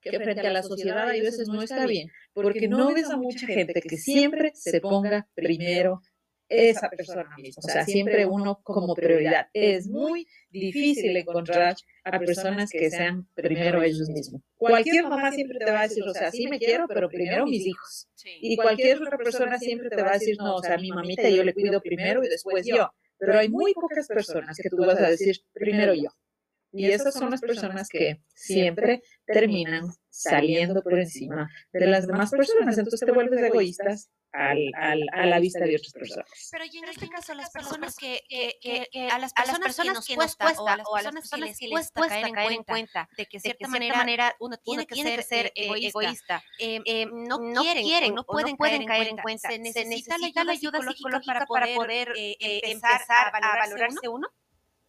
que 0.00 0.18
frente 0.18 0.46
a 0.46 0.52
la 0.52 0.62
sociedad 0.62 1.08
a 1.08 1.12
veces 1.12 1.48
no 1.48 1.62
está 1.62 1.86
bien, 1.86 2.10
porque 2.32 2.68
no 2.68 2.92
ves 2.92 3.10
a 3.10 3.16
mucha 3.16 3.46
gente 3.46 3.80
que 3.80 3.96
siempre 3.96 4.52
se 4.54 4.80
ponga 4.80 5.28
primero 5.34 6.00
esa 6.48 6.88
persona 6.88 7.28
misma, 7.36 7.60
o 7.62 7.68
sea, 7.68 7.84
siempre 7.84 8.24
uno 8.24 8.60
como 8.62 8.94
prioridad. 8.94 9.48
Es 9.52 9.86
muy 9.86 10.26
difícil 10.50 11.16
encontrar 11.16 11.76
a 12.04 12.18
personas 12.18 12.70
que 12.70 12.90
sean 12.90 13.28
primero 13.34 13.82
ellos 13.82 14.08
mismos. 14.08 14.42
Cualquier 14.56 15.04
mamá 15.04 15.30
siempre 15.30 15.58
te 15.58 15.70
va 15.70 15.80
a 15.80 15.88
decir, 15.88 16.02
o 16.04 16.14
sea, 16.14 16.30
sí 16.30 16.46
me 16.48 16.58
quiero, 16.58 16.86
pero 16.88 17.08
primero 17.08 17.44
mis 17.46 17.66
hijos. 17.66 18.08
Y 18.24 18.56
cualquier 18.56 19.02
otra 19.02 19.18
persona 19.18 19.58
siempre 19.58 19.90
te 19.90 20.02
va 20.02 20.10
a 20.10 20.14
decir, 20.14 20.36
no, 20.38 20.56
o 20.56 20.62
sea, 20.62 20.78
mi 20.78 20.90
mamita 20.90 21.28
yo 21.28 21.44
le 21.44 21.52
cuido 21.52 21.80
primero 21.80 22.24
y 22.24 22.28
después 22.28 22.66
yo. 22.66 22.90
Pero 23.18 23.38
hay 23.38 23.48
muy 23.48 23.74
pocas 23.74 24.06
personas 24.06 24.56
que 24.56 24.70
tú 24.70 24.78
vas 24.78 25.00
a 25.00 25.10
decir, 25.10 25.36
primero 25.52 25.92
yo. 25.92 26.10
Y 26.72 26.86
esas 26.86 27.14
son 27.14 27.30
las 27.30 27.40
personas 27.40 27.88
que 27.88 28.20
siempre 28.34 29.02
terminan 29.26 29.90
saliendo 30.10 30.82
por 30.82 30.98
encima 30.98 31.48
de 31.72 31.86
las 31.86 32.06
demás 32.06 32.30
personas. 32.30 32.76
Entonces 32.76 33.06
te 33.06 33.12
vuelves 33.12 33.42
egoístas 33.42 34.10
al, 34.32 34.70
al, 34.76 35.06
a 35.12 35.26
la 35.26 35.40
vista 35.40 35.60
de 35.64 35.76
otras 35.76 35.92
personas. 35.92 36.26
Pero 36.50 36.64
y 36.70 36.78
en 36.78 36.84
este 36.84 37.08
caso, 37.08 37.34
las 37.34 37.50
personas 37.50 37.96
que, 37.96 38.22
que, 38.28 38.88
que, 38.92 39.08
a 39.08 39.18
las 39.18 39.32
personas, 39.32 39.76
que 39.76 39.86
nos 39.88 40.06
cuesta, 40.06 40.52
o 40.58 40.68
a 40.68 40.76
las 40.76 41.12
personas, 41.12 41.58
que 41.58 41.68
les 41.68 41.90
cuesta 41.90 42.30
caer 42.30 42.52
en 42.52 42.62
cuenta 42.64 43.08
de 43.16 43.26
que 43.26 43.38
de 43.38 43.40
cierta 43.40 43.68
manera, 43.68 43.96
manera 43.96 44.36
uno 44.40 44.56
tiene, 44.58 44.86
que, 44.86 44.96
ser, 44.96 45.22
ser 45.22 45.52
egoísta, 45.54 46.42
eh, 46.58 46.80
eh, 46.84 47.06
no, 47.06 47.38
no, 47.38 47.62
quieren, 47.62 48.14
no 48.14 48.24
pueden, 48.24 48.56
caer, 48.56 49.08
en 49.08 49.18
cuenta. 49.18 49.48
Se 49.50 49.58
necesita, 49.58 50.18
la 50.44 50.52
ayuda 50.52 50.80
psicológica 50.80 51.46
para 51.48 51.74
poder 51.74 52.12
eh, 52.16 52.36
empezar 52.64 53.32
a 53.34 53.56
valorarse 53.56 54.08
uno. 54.08 54.28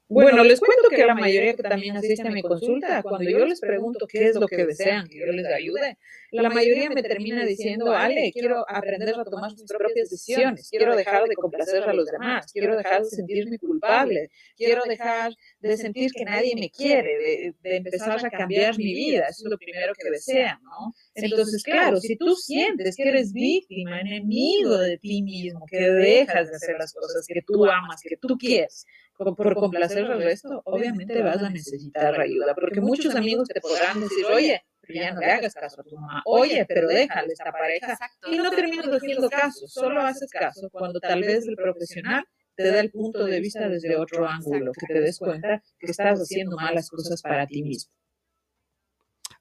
Bueno, 0.10 0.44
les 0.44 0.60
cuento 0.60 0.90
que 0.90 1.06
la 1.06 1.14
mayoría 1.14 1.54
que 1.54 1.62
también 1.62 1.96
asiste 1.96 2.28
a 2.28 2.32
mi 2.32 2.42
consulta, 2.42 3.04
cuando 3.04 3.30
yo 3.30 3.46
les 3.46 3.62
pregunto 3.62 4.08
qué 4.08 4.30
es 4.30 4.36
lo 4.36 4.48
que 4.48 4.66
desean 4.66 5.08
que 5.08 5.20
yo 5.20 5.32
les 5.32 5.46
ayude, 5.46 6.00
la 6.32 6.50
mayoría 6.50 6.90
me 6.90 7.04
termina 7.04 7.46
diciendo, 7.46 7.92
Ale, 7.92 8.32
quiero 8.34 8.66
aprender 8.68 9.14
a 9.20 9.24
tomar 9.24 9.52
mis 9.52 9.66
propias 9.66 10.10
decisiones, 10.10 10.68
quiero 10.72 10.96
dejar 10.96 11.28
de 11.28 11.36
complacer 11.36 11.84
a 11.84 11.94
los 11.94 12.08
demás, 12.08 12.52
quiero 12.52 12.76
dejar 12.76 13.04
de 13.04 13.10
sentirme 13.10 13.60
culpable, 13.60 14.30
quiero 14.58 14.82
dejar 14.88 15.32
de 15.60 15.78
sentir 15.78 16.12
que 16.12 16.26
nadie 16.26 16.56
me 16.56 16.72
quiere, 16.72 17.54
de, 17.62 17.76
empezar 17.76 18.26
a 18.26 18.30
cambiar 18.32 18.76
mi 18.80 18.96
vida, 18.96 19.28
eso 19.30 19.44
es 19.46 19.52
lo 19.52 19.60
primero 19.60 19.94
que 19.94 20.10
desean, 20.10 20.60
¿no? 20.64 20.92
Entonces, 21.14 21.62
claro, 21.62 22.00
si 22.00 22.16
tú 22.16 22.36
sientes 22.36 22.96
que 22.96 23.04
eres 23.04 23.32
víctima, 23.32 24.02
enemigo 24.02 24.76
de 24.76 24.98
ti 24.98 25.22
mismo, 25.22 25.68
que 25.70 25.80
dejas 25.80 26.50
de 26.50 26.56
hacer 26.56 26.78
las 26.80 26.94
cosas 26.94 27.28
que 27.28 27.44
tú 27.46 27.64
amas, 27.66 28.02
que 28.02 28.18
tú 28.18 28.36
quieres, 28.40 28.88
por 29.20 29.56
complacer 29.56 30.06
al 30.06 30.22
resto, 30.22 30.62
obviamente 30.66 31.22
vas 31.22 31.44
a 31.44 31.50
necesitar 31.50 32.20
ayuda, 32.20 32.56
porque 32.56 32.80
muchos 32.80 33.14
amigos 33.16 33.50
te 33.50 33.60
podrán 33.60 34.00
decir, 34.00 34.26
oye, 34.26 34.64
ya 34.88 35.14
no 35.14 35.20
le 35.20 35.32
hagas 35.32 35.54
caso 35.54 35.82
a 35.82 35.84
tu 35.84 35.96
mamá, 35.96 36.22
oye, 36.26 36.66
pero 36.66 36.88
déjale 36.88 37.34
esta 37.34 37.52
pareja, 37.52 37.98
y 38.32 38.38
no 38.38 38.50
terminas 38.50 38.88
haciendo 38.88 39.30
caso, 39.30 39.68
solo 39.68 40.02
haces 40.02 40.32
caso. 40.32 40.70
cuando 40.72 41.00
tal 41.00 41.22
vez 41.22 41.46
el 41.48 41.56
profesional 41.56 42.26
te 42.56 42.72
da 42.72 42.80
el 42.80 42.92
punto 42.92 43.26
de 43.26 43.40
vista 43.40 43.68
desde 43.68 43.96
otro 43.98 44.28
ángulo, 44.28 44.72
que 44.72 44.94
te 44.94 45.02
des 45.02 45.18
cuenta 45.20 45.62
que 45.78 45.92
estás 45.92 46.20
haciendo 46.20 46.56
malas 46.56 46.90
cosas 46.90 47.22
para 47.22 47.46
ti 47.46 47.62
mismo. 47.62 47.92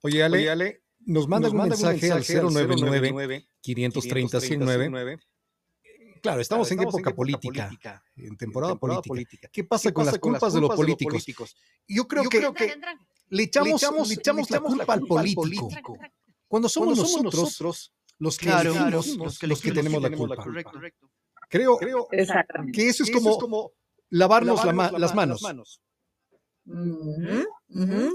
Oye, 0.03 0.23
Ale, 0.23 0.83
nos 1.07 1.29
manda, 1.29 1.49
un, 1.51 1.57
mensaje 1.57 2.11
al 2.13 2.23
099 2.23 3.49
530 3.61 4.41
109 4.41 5.19
Claro, 6.23 6.41
estamos, 6.41 6.71
en, 6.73 6.81
época, 6.81 7.15
política, 7.15 7.71
en 8.17 8.37
temporada, 8.37 8.77
política. 8.77 9.49
¿Qué 9.53 9.65
pasa, 9.65 9.93
con, 9.93 10.07
las 10.07 10.19
culpas 10.19 10.53
de 10.53 10.61
los 10.61 10.75
políticos? 10.75 11.57
Yo 11.87 12.07
creo 12.07 12.29
que, 12.29 12.77
le 13.31 13.43
echamos, 13.43 13.83
la 14.51 14.61
culpa 14.61 14.95
al 14.95 15.03
político. 15.03 15.69
Cuando 16.47 16.69
somos, 16.69 16.97
nosotros, 16.97 17.93
los 18.19 18.39
que, 18.39 18.49
los 19.47 19.61
que, 19.61 19.73
tenemos 19.73 20.03
la 20.03 20.11
culpa. 20.11 20.45
Creo, 21.49 21.79
que 22.73 22.89
eso 22.89 23.05
es 23.05 23.11
como, 23.11 23.73
lavarnos, 24.11 24.65
las 24.65 25.15
manos. 25.15 25.43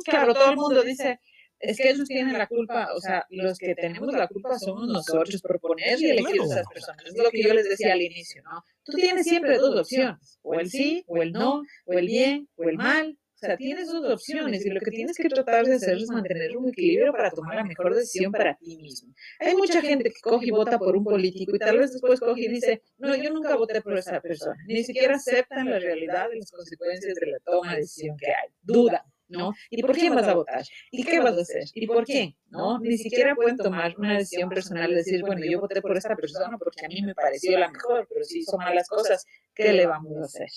Claro, 0.06 0.34
todo 0.34 0.50
el 0.50 0.58
mundo 0.58 0.84
dice, 0.84 1.20
es 1.63 1.78
que 1.78 1.89
ellos 1.89 2.08
tienen 2.08 2.38
la 2.38 2.47
culpa, 2.47 2.89
o 2.93 2.99
sea, 2.99 3.26
los 3.30 3.58
que 3.58 3.73
tenemos 3.73 4.13
la 4.13 4.28
culpa 4.28 4.60
somos 4.60 4.88
nosotros 4.88 5.41
por 5.41 5.60
poner 5.60 5.99
y 5.99 6.10
elegir 6.10 6.41
a 6.41 6.45
esas 6.45 6.67
personas. 6.67 7.06
Es 7.06 7.17
lo 7.17 7.30
que 7.30 7.41
yo 7.41 7.54
les 7.54 7.69
decía 7.69 7.93
al 7.93 8.02
inicio, 8.02 8.43
¿no? 8.43 8.63
Tú 8.84 8.91
tienes 8.93 9.26
siempre 9.26 9.58
dos 9.58 9.80
opciones, 9.80 10.39
o 10.41 10.56
el 10.56 10.69
sí, 10.69 11.04
o 11.08 11.21
el 11.21 11.32
no, 11.32 11.63
o 11.86 11.93
el 11.93 12.08
bien, 12.08 12.49
o 12.58 12.67
el 12.67 12.78
mal. 12.78 13.17
O 13.36 13.45
sea, 13.45 13.58
tienes 13.58 13.88
dos 13.88 14.10
opciones 14.10 14.65
y 14.65 14.69
lo 14.69 14.80
que 14.80 14.91
tienes 14.91 15.17
que 15.17 15.28
tratar 15.28 15.65
de 15.65 15.76
hacer 15.76 15.97
es 15.97 16.08
mantener 16.10 16.56
un 16.56 16.69
equilibrio 16.69 17.12
para 17.12 17.30
tomar 17.30 17.56
la 17.56 17.65
mejor 17.65 17.93
decisión 17.93 18.32
para 18.32 18.56
ti 18.56 18.78
mismo. 18.78 19.13
Hay 19.39 19.54
mucha 19.56 19.82
gente 19.82 20.12
que 20.12 20.21
coge 20.21 20.47
y 20.47 20.52
vota 20.52 20.80
por 20.80 20.95
un 20.95 21.04
político 21.04 21.54
y 21.54 21.60
tal 21.60 21.78
vez 21.78 21.91
después 21.91 22.21
coge 22.21 22.41
y 22.41 22.47
dice, 22.47 22.82
no, 22.97 23.15
yo 23.15 23.32
nunca 23.32 23.58
voté 23.58 23.82
por 23.82 23.97
esa 23.97 24.21
persona. 24.21 24.56
Ni 24.65 24.84
siquiera 24.84 25.15
aceptan 25.15 25.69
la 25.69 25.80
realidad 25.80 26.28
y 26.34 26.39
las 26.39 26.52
consecuencias 26.52 27.15
de 27.15 27.32
la 27.32 27.39
toma 27.39 27.71
de 27.71 27.82
decisión 27.82 28.15
que 28.17 28.28
hay. 28.28 28.49
Duda. 28.62 29.06
¿No? 29.27 29.53
¿Y 29.69 29.81
por 29.81 29.95
quién 29.95 30.15
vas 30.15 30.27
a 30.27 30.33
votar? 30.33 30.63
¿Y 30.91 31.03
qué 31.03 31.19
vas 31.19 31.38
a 31.38 31.41
hacer? 31.41 31.63
¿Y 31.73 31.88
por 31.88 32.05
qué? 32.05 32.36
¿No? 32.49 32.79
Ni 32.79 32.97
siquiera 32.97 33.36
pueden 33.36 33.57
tomar 33.57 33.95
una 33.97 34.17
decisión 34.17 34.49
personal 34.49 34.89
de 34.89 34.97
decir, 34.97 35.21
bueno, 35.21 35.43
yo 35.45 35.59
voté 35.59 35.81
por 35.81 35.97
esta 35.97 36.15
persona 36.15 36.57
porque 36.57 36.86
a 36.86 36.88
mí 36.88 37.01
me 37.01 37.15
pareció 37.15 37.57
la 37.57 37.69
mejor, 37.69 38.07
pero 38.09 38.23
si 38.23 38.39
hizo 38.39 38.57
malas 38.57 38.88
cosas, 38.88 39.25
¿qué 39.55 39.73
le 39.73 39.86
vamos 39.86 40.17
a 40.17 40.25
hacer? 40.25 40.49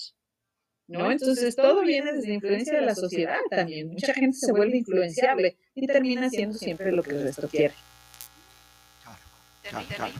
¿No? 0.87 1.11
Entonces 1.11 1.55
todo 1.55 1.81
viene 1.81 2.13
desde 2.13 2.29
la 2.29 2.33
influencia 2.35 2.79
de 2.79 2.85
la 2.85 2.95
sociedad 2.95 3.39
también. 3.49 3.89
Mucha 3.89 4.13
gente 4.13 4.37
se 4.37 4.51
vuelve 4.51 4.77
influenciable 4.77 5.57
y 5.75 5.85
termina 5.85 6.27
haciendo 6.27 6.57
siempre 6.57 6.91
lo 6.91 7.03
que 7.03 7.11
el 7.11 7.23
resto 7.23 7.47
quiere. 7.49 7.73
Claro, 9.69 9.85
claro, 9.89 10.13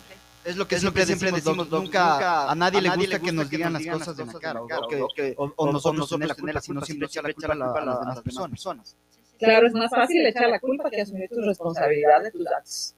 es 0.47 0.55
lo 0.55 0.65
que, 0.65 0.75
es 0.75 0.81
siempre, 0.81 1.01
lo 1.01 1.05
que 1.05 1.17
siempre 1.17 1.31
decimos, 1.33 1.69
nunca, 1.69 2.49
a 2.49 2.55
nadie, 2.55 2.81
le, 2.81 2.89
gusta 2.89 3.19
que 3.19 3.33
nos 3.33 3.49
digan 3.49 3.73
las 3.73 3.86
cosas 3.86 4.15
de 4.15 4.25
la 4.25 4.33
cara, 4.33 4.62
o, 4.62 5.71
nosotros 5.71 6.10
tener 6.10 6.29
la 6.29 6.36
culpa, 6.36 6.62
sino 6.62 6.81
siempre 6.81 7.07
echar 7.07 7.25
la 7.25 7.33
culpa 7.33 7.81
a, 7.81 8.05
las 8.05 8.21
personas. 8.21 8.95
Claro, 9.38 9.67
es 9.67 9.73
más 9.73 9.91
fácil 9.91 10.25
echar 10.25 10.49
la 10.49 10.60
culpa 10.60 10.89
que 10.89 11.01
asumir 11.01 11.29
tu 11.29 11.41
responsabilidad 11.41 12.23
de 12.23 12.31
tus 12.31 12.47
actos. 12.47 12.95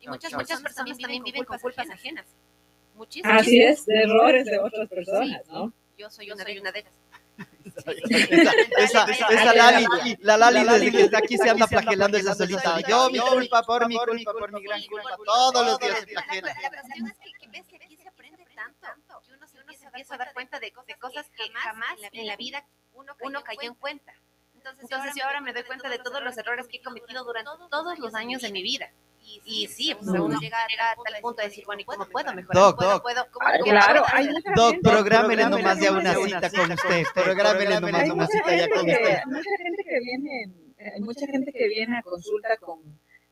y 0.00 0.08
muchas, 0.08 0.32
muchas 0.32 0.62
personas 0.62 0.96
también 0.96 1.24
viven 1.24 1.44
con 1.44 1.58
culpas 1.58 1.90
ajenas. 1.90 2.26
Muchísimas. 2.94 3.42
Así 3.42 3.60
es, 3.60 3.84
de 3.86 4.02
errores 4.02 4.44
de 4.44 4.58
otras 4.60 4.88
personas, 4.88 5.42
¿no? 5.48 5.72
Yo 5.96 6.08
soy 6.08 6.30
una 6.30 6.44
de 6.44 6.52
ellas. 6.52 6.92
Esa, 8.78 9.04
esa, 9.04 9.54
Lali, 9.54 9.86
la 10.20 10.36
Lali 10.36 10.64
desde 10.64 10.90
que 10.90 11.00
está 11.02 11.18
aquí 11.18 11.36
se 11.36 11.50
anda 11.50 11.66
flagelando 11.66 12.18
esa 12.18 12.34
solita. 12.34 12.80
Yo, 12.80 13.10
mi 13.10 13.18
culpa, 13.18 13.62
por 13.62 13.86
mi 13.88 13.96
culpa, 13.96 14.32
por 14.32 14.52
mi 14.52 14.62
gran 14.62 14.82
culpa, 14.82 15.16
todos 15.24 15.66
los 15.66 15.78
días 15.78 16.00
se 16.00 16.06
flagela. 16.06 16.54
La 16.62 16.70
cuestión 16.70 17.06
es 17.06 17.18
que 17.18 17.48
ves 17.48 17.66
que 17.66 17.76
aquí 17.76 17.96
se 17.96 18.08
aprende 18.08 18.44
tanto 18.54 19.20
que 19.26 19.32
uno 19.34 19.46
se 19.48 19.58
empieza 19.86 20.14
a 20.14 20.18
dar 20.18 20.32
cuenta 20.32 20.58
de, 20.58 20.72
cosas 20.72 21.26
que 21.36 21.50
jamás 21.52 21.98
en 22.12 22.26
la 22.26 22.36
vida 22.36 22.64
uno 22.94 23.42
cayó 23.42 23.62
en 23.62 23.74
cuenta. 23.74 24.14
Entonces, 24.80 25.12
yo 25.16 25.24
ahora 25.24 25.40
me 25.40 25.52
doy 25.52 25.62
cuenta 25.64 25.88
de 25.88 25.98
todos 25.98 26.22
los 26.22 26.36
errores 26.36 26.66
que 26.68 26.78
he 26.78 26.82
cometido 26.82 27.24
durante 27.24 27.50
todos 27.70 27.98
los 27.98 28.14
años 28.14 28.42
de 28.42 28.50
mi 28.50 28.62
vida. 28.62 28.90
Y 29.44 29.66
sí, 29.68 29.94
pues 29.94 30.08
uno 30.08 30.38
llega 30.40 30.58
a 30.64 30.94
tal 30.94 31.20
punto 31.22 31.42
de 31.42 31.48
decir, 31.48 31.64
bueno, 31.66 31.82
¿y 31.82 31.84
cómo 31.84 32.06
puedo 32.06 32.32
mejorar? 32.34 32.54
Doc, 32.62 32.76
¿Puedo, 32.76 32.90
doc. 32.92 33.02
puedo, 33.02 33.26
cómo, 33.32 33.46
Ah, 33.48 33.52
cómo 33.58 33.70
claro, 33.72 34.00
puedo 34.02 34.04
hay 34.14 34.22
hacer? 34.24 34.32
mucha 34.34 34.52
Doc, 34.54 34.72
gente- 34.74 34.90
prográmele 34.90 35.44
nomás 35.48 35.80
ya 35.80 35.92
una 35.92 36.14
cita 36.14 36.50
con 36.50 36.72
usted. 36.72 37.02
Prográmele 37.14 37.80
nomás 37.80 38.10
una 38.10 38.26
cita 38.26 38.56
ya 38.56 38.68
con 38.68 38.86
que- 38.86 38.92
usted. 38.92 39.18
mucha 39.26 39.56
gente 39.62 39.84
que 39.84 40.00
viene, 40.00 40.52
hay 40.94 41.00
mucha 41.00 41.26
gente 41.26 41.52
que 41.52 41.68
viene 41.68 41.98
a 41.98 42.02
consulta 42.02 42.56
con, 42.58 42.80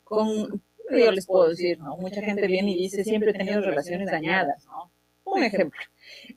con, 0.05 0.63
yo 0.91 1.11
les 1.13 1.27
puedo 1.27 1.49
decir, 1.51 1.79
¿no? 1.79 1.97
Mucha 1.97 2.21
gente 2.23 2.47
viene 2.47 2.73
y 2.73 2.77
dice, 2.79 3.05
siempre 3.05 3.31
he 3.31 3.35
tenido 3.35 3.61
relaciones 3.61 4.11
dañadas, 4.11 4.65
¿no? 4.67 4.91
Un 5.25 5.43
ejemplo. 5.43 5.81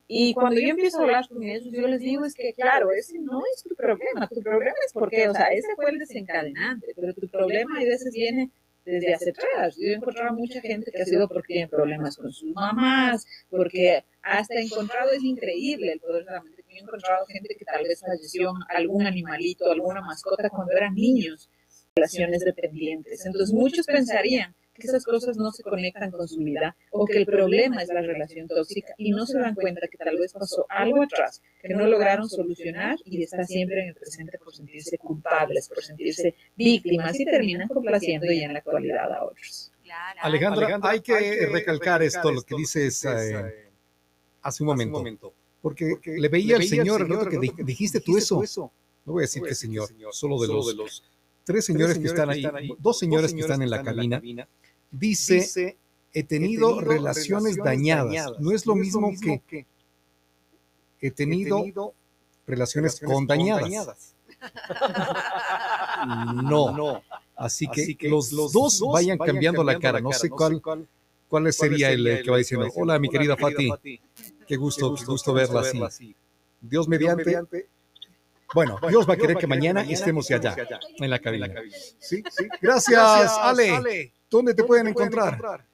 Y 0.08 0.34
cuando 0.34 0.60
yo 0.60 0.68
empiezo 0.68 0.98
a 0.98 1.02
hablar 1.02 1.28
con 1.28 1.40
ellos, 1.44 1.64
yo 1.72 1.86
les 1.86 2.00
digo, 2.00 2.24
es 2.24 2.34
que, 2.34 2.52
claro, 2.54 2.90
ese 2.90 3.20
no 3.20 3.40
es 3.54 3.62
tu 3.62 3.74
problema, 3.76 4.26
tu 4.26 4.42
problema 4.42 4.74
es 4.84 4.92
porque, 4.92 5.28
o 5.28 5.32
sea, 5.32 5.46
ese 5.46 5.76
fue 5.76 5.90
el 5.90 5.98
desencadenante, 6.00 6.88
pero 6.96 7.14
tu 7.14 7.28
problema 7.28 7.76
a 7.76 7.84
veces 7.84 8.12
viene 8.12 8.50
desde 8.90 9.14
hace 9.14 9.30
atrás. 9.30 9.76
Yo 9.76 9.88
he 9.88 9.94
encontrado 9.94 10.34
mucha 10.34 10.60
gente 10.60 10.90
que 10.90 11.02
ha 11.02 11.04
sido 11.04 11.28
porque 11.28 11.54
tiene 11.54 11.68
problemas 11.68 12.16
con 12.16 12.32
sus 12.32 12.52
mamás, 12.52 13.26
porque 13.48 14.04
hasta 14.22 14.54
he 14.54 14.62
encontrado, 14.62 15.10
es 15.12 15.22
increíble 15.22 15.92
el 15.92 16.00
poder 16.00 16.24
de 16.24 16.32
la 16.32 16.42
mente, 16.42 16.64
yo 16.68 16.76
he 16.76 16.80
encontrado 16.80 17.26
gente 17.26 17.56
que 17.58 17.64
tal 17.64 17.84
vez 17.84 18.00
falleció 18.00 18.52
algún 18.68 19.06
animalito, 19.06 19.70
alguna 19.70 20.00
mascota 20.00 20.48
cuando 20.50 20.72
eran 20.72 20.94
niños, 20.94 21.50
relaciones 21.94 22.44
dependientes. 22.44 23.24
Entonces 23.26 23.52
muchos 23.52 23.86
pensarían 23.86 24.54
que 24.80 24.88
esas 24.88 25.04
cosas 25.04 25.36
no 25.36 25.52
se 25.52 25.62
conectan 25.62 26.10
con 26.10 26.26
su 26.26 26.38
vida 26.40 26.74
o 26.90 27.06
que 27.06 27.18
el 27.18 27.26
problema 27.26 27.80
es 27.82 27.88
la 27.88 28.00
relación 28.00 28.48
tóxica 28.48 28.92
y 28.98 29.12
no 29.12 29.24
se 29.26 29.38
dan 29.38 29.54
cuenta 29.54 29.86
que 29.86 29.96
tal 29.96 30.18
vez 30.18 30.32
pasó 30.32 30.66
algo 30.68 31.02
atrás 31.04 31.40
que 31.62 31.74
no 31.74 31.86
lograron 31.86 32.28
solucionar 32.28 32.96
y 33.04 33.22
está 33.22 33.44
siempre 33.44 33.82
en 33.82 33.88
el 33.90 33.94
presente 33.94 34.38
por 34.38 34.52
sentirse 34.52 34.98
culpables, 34.98 35.68
por 35.68 35.84
sentirse 35.84 36.34
víctimas 36.56 37.20
y 37.20 37.24
terminan 37.24 37.68
complaciendo 37.68 38.26
ya 38.26 38.46
en 38.46 38.54
la 38.54 38.58
actualidad 38.58 39.12
a 39.12 39.24
otros. 39.24 39.70
Claro. 39.84 40.20
Alejandra, 40.22 40.78
hay 40.82 41.00
que 41.00 41.46
recalcar 41.46 42.02
esto, 42.02 42.32
lo 42.32 42.42
que 42.42 42.56
dices 42.56 43.04
eh, 43.04 43.68
hace 44.42 44.62
un 44.64 44.68
momento. 44.68 45.32
Porque 45.62 45.96
le 46.06 46.28
veía 46.28 46.56
al 46.56 46.64
señor, 46.64 47.02
el 47.02 47.28
que 47.28 47.38
di- 47.38 47.52
dijiste 47.64 48.00
tú 48.00 48.16
eso. 48.16 48.40
No 49.04 49.12
voy 49.12 49.22
a 49.22 49.24
decir 49.24 49.42
que 49.42 49.54
señor, 49.54 49.88
solo 50.12 50.40
de 50.40 50.48
los 50.48 51.02
tres 51.44 51.64
señores 51.64 51.98
que 51.98 52.06
están 52.06 52.30
ahí, 52.30 52.42
dos 52.78 52.98
señores 52.98 53.34
que 53.34 53.40
están 53.40 53.60
en 53.62 53.70
la 53.70 53.82
cabina, 53.82 54.22
dice, 54.90 55.76
he 56.12 56.22
tenido 56.22 56.80
relaciones 56.80 57.56
dañadas. 57.56 58.38
No 58.38 58.52
es 58.52 58.66
lo 58.66 58.74
mismo 58.74 59.12
que 59.20 59.66
he 61.00 61.10
tenido 61.10 61.94
relaciones 62.46 63.00
con 63.00 63.26
dañadas. 63.26 64.14
No. 66.44 67.02
Así 67.36 67.66
que 67.68 68.08
los 68.08 68.30
dos 68.30 68.80
vayan 68.92 69.18
cambiando 69.18 69.62
la 69.62 69.78
cara. 69.78 70.00
No 70.00 70.12
sé 70.12 70.30
cuál, 70.30 70.62
cuál 71.28 71.52
sería 71.52 71.90
el 71.90 72.22
que 72.22 72.30
va 72.30 72.38
diciendo, 72.38 72.68
hola 72.74 72.98
mi 72.98 73.08
querida 73.08 73.36
Fati, 73.36 73.70
qué 74.46 74.56
gusto, 74.56 74.94
qué 74.94 75.04
gusto 75.04 75.32
verla 75.32 75.60
así. 75.60 76.14
Dios 76.60 76.88
mediante, 76.88 77.38
bueno, 78.52 78.78
Dios 78.88 79.08
va 79.08 79.14
a 79.14 79.16
querer 79.16 79.36
que 79.36 79.46
mañana 79.46 79.82
estemos 79.82 80.28
ya 80.28 80.36
allá, 80.36 80.56
en 80.98 81.10
la 81.10 81.18
cabina. 81.18 81.48
¿Sí? 81.98 82.22
Gracias, 82.60 83.32
Ale. 83.40 84.12
¿Dónde 84.30 84.54
te 84.54 84.64
pueden 84.64 84.86
encontrar? 84.86 85.66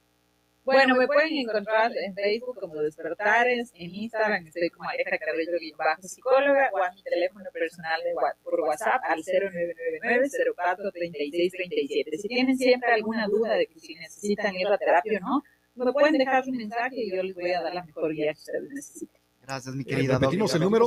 Bueno, 0.65 0.95
me 0.97 1.07
pueden 1.07 1.31
encontrar 1.37 1.93
en 1.95 2.13
Facebook 2.13 2.59
como 2.59 2.75
Despertares, 2.81 3.71
en 3.73 3.95
Instagram 3.95 4.45
estoy 4.47 4.69
como 4.69 4.89
Aleja 4.89 5.17
Carrillo 5.17 5.53
bajo 5.77 6.01
psicóloga 6.01 6.69
o 6.73 6.83
a 6.83 6.91
mi 6.91 7.01
teléfono 7.03 7.49
personal 7.53 8.01
de 8.03 8.13
por 8.43 8.59
WhatsApp 8.59 9.01
al 9.05 9.23
0999-043637. 9.23 12.17
Si 12.17 12.27
tienen 12.27 12.57
siempre 12.57 12.91
alguna 12.91 13.27
duda 13.27 13.53
de 13.53 13.67
que 13.67 13.79
si 13.79 13.95
necesitan 13.95 14.53
ir 14.55 14.67
a 14.67 14.77
terapia 14.77 15.21
o 15.23 15.25
no, 15.25 15.41
me 15.75 15.93
pueden 15.93 16.17
dejar 16.17 16.43
su 16.43 16.51
mensaje 16.51 16.97
y 16.97 17.11
yo 17.15 17.23
les 17.23 17.33
voy 17.33 17.51
a 17.51 17.61
dar 17.61 17.73
la 17.73 17.85
mejor 17.85 18.11
guía 18.13 18.33
que 18.33 18.39
ustedes 18.39 18.69
necesiten. 18.69 19.21
Gracias, 19.43 19.73
mi 19.73 19.83
Eh, 19.83 19.85
querida. 19.85 20.19
Repetimos 20.19 20.53
el 20.53 20.59
número. 20.61 20.85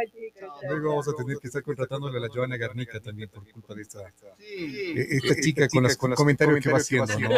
chicos. 0.06 0.50
Luego 0.70 0.90
vamos 0.90 1.08
a 1.08 1.14
tener 1.14 1.38
que 1.38 1.48
estar 1.48 1.62
contratándole 1.64 2.18
a 2.18 2.22
la 2.22 2.28
Joana 2.34 2.58
Garnica 2.58 3.00
también 3.00 3.30
por 3.30 3.50
culpa 3.52 3.74
de 3.76 3.82
esta, 3.84 4.00
Sí. 4.38 4.94
esta 4.96 5.36
chica 5.42 5.68
con 5.70 5.84
los 5.84 5.98
comentarios 5.98 6.60
que 6.62 6.72
va 6.72 6.78
haciendo. 6.78 7.18
¿no? 7.20 7.30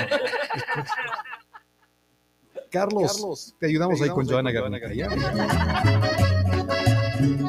Carlos, 2.71 3.55
te 3.59 3.67
ayudamos 3.67 4.01
ahí 4.01 4.09
con 4.09 4.27
Joana 4.27 4.51
Garnica. 4.51 4.89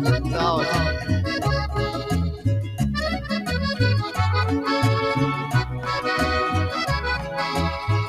¿Ya? 0.05 0.19
No, 0.21 0.63
no. 0.63 1.24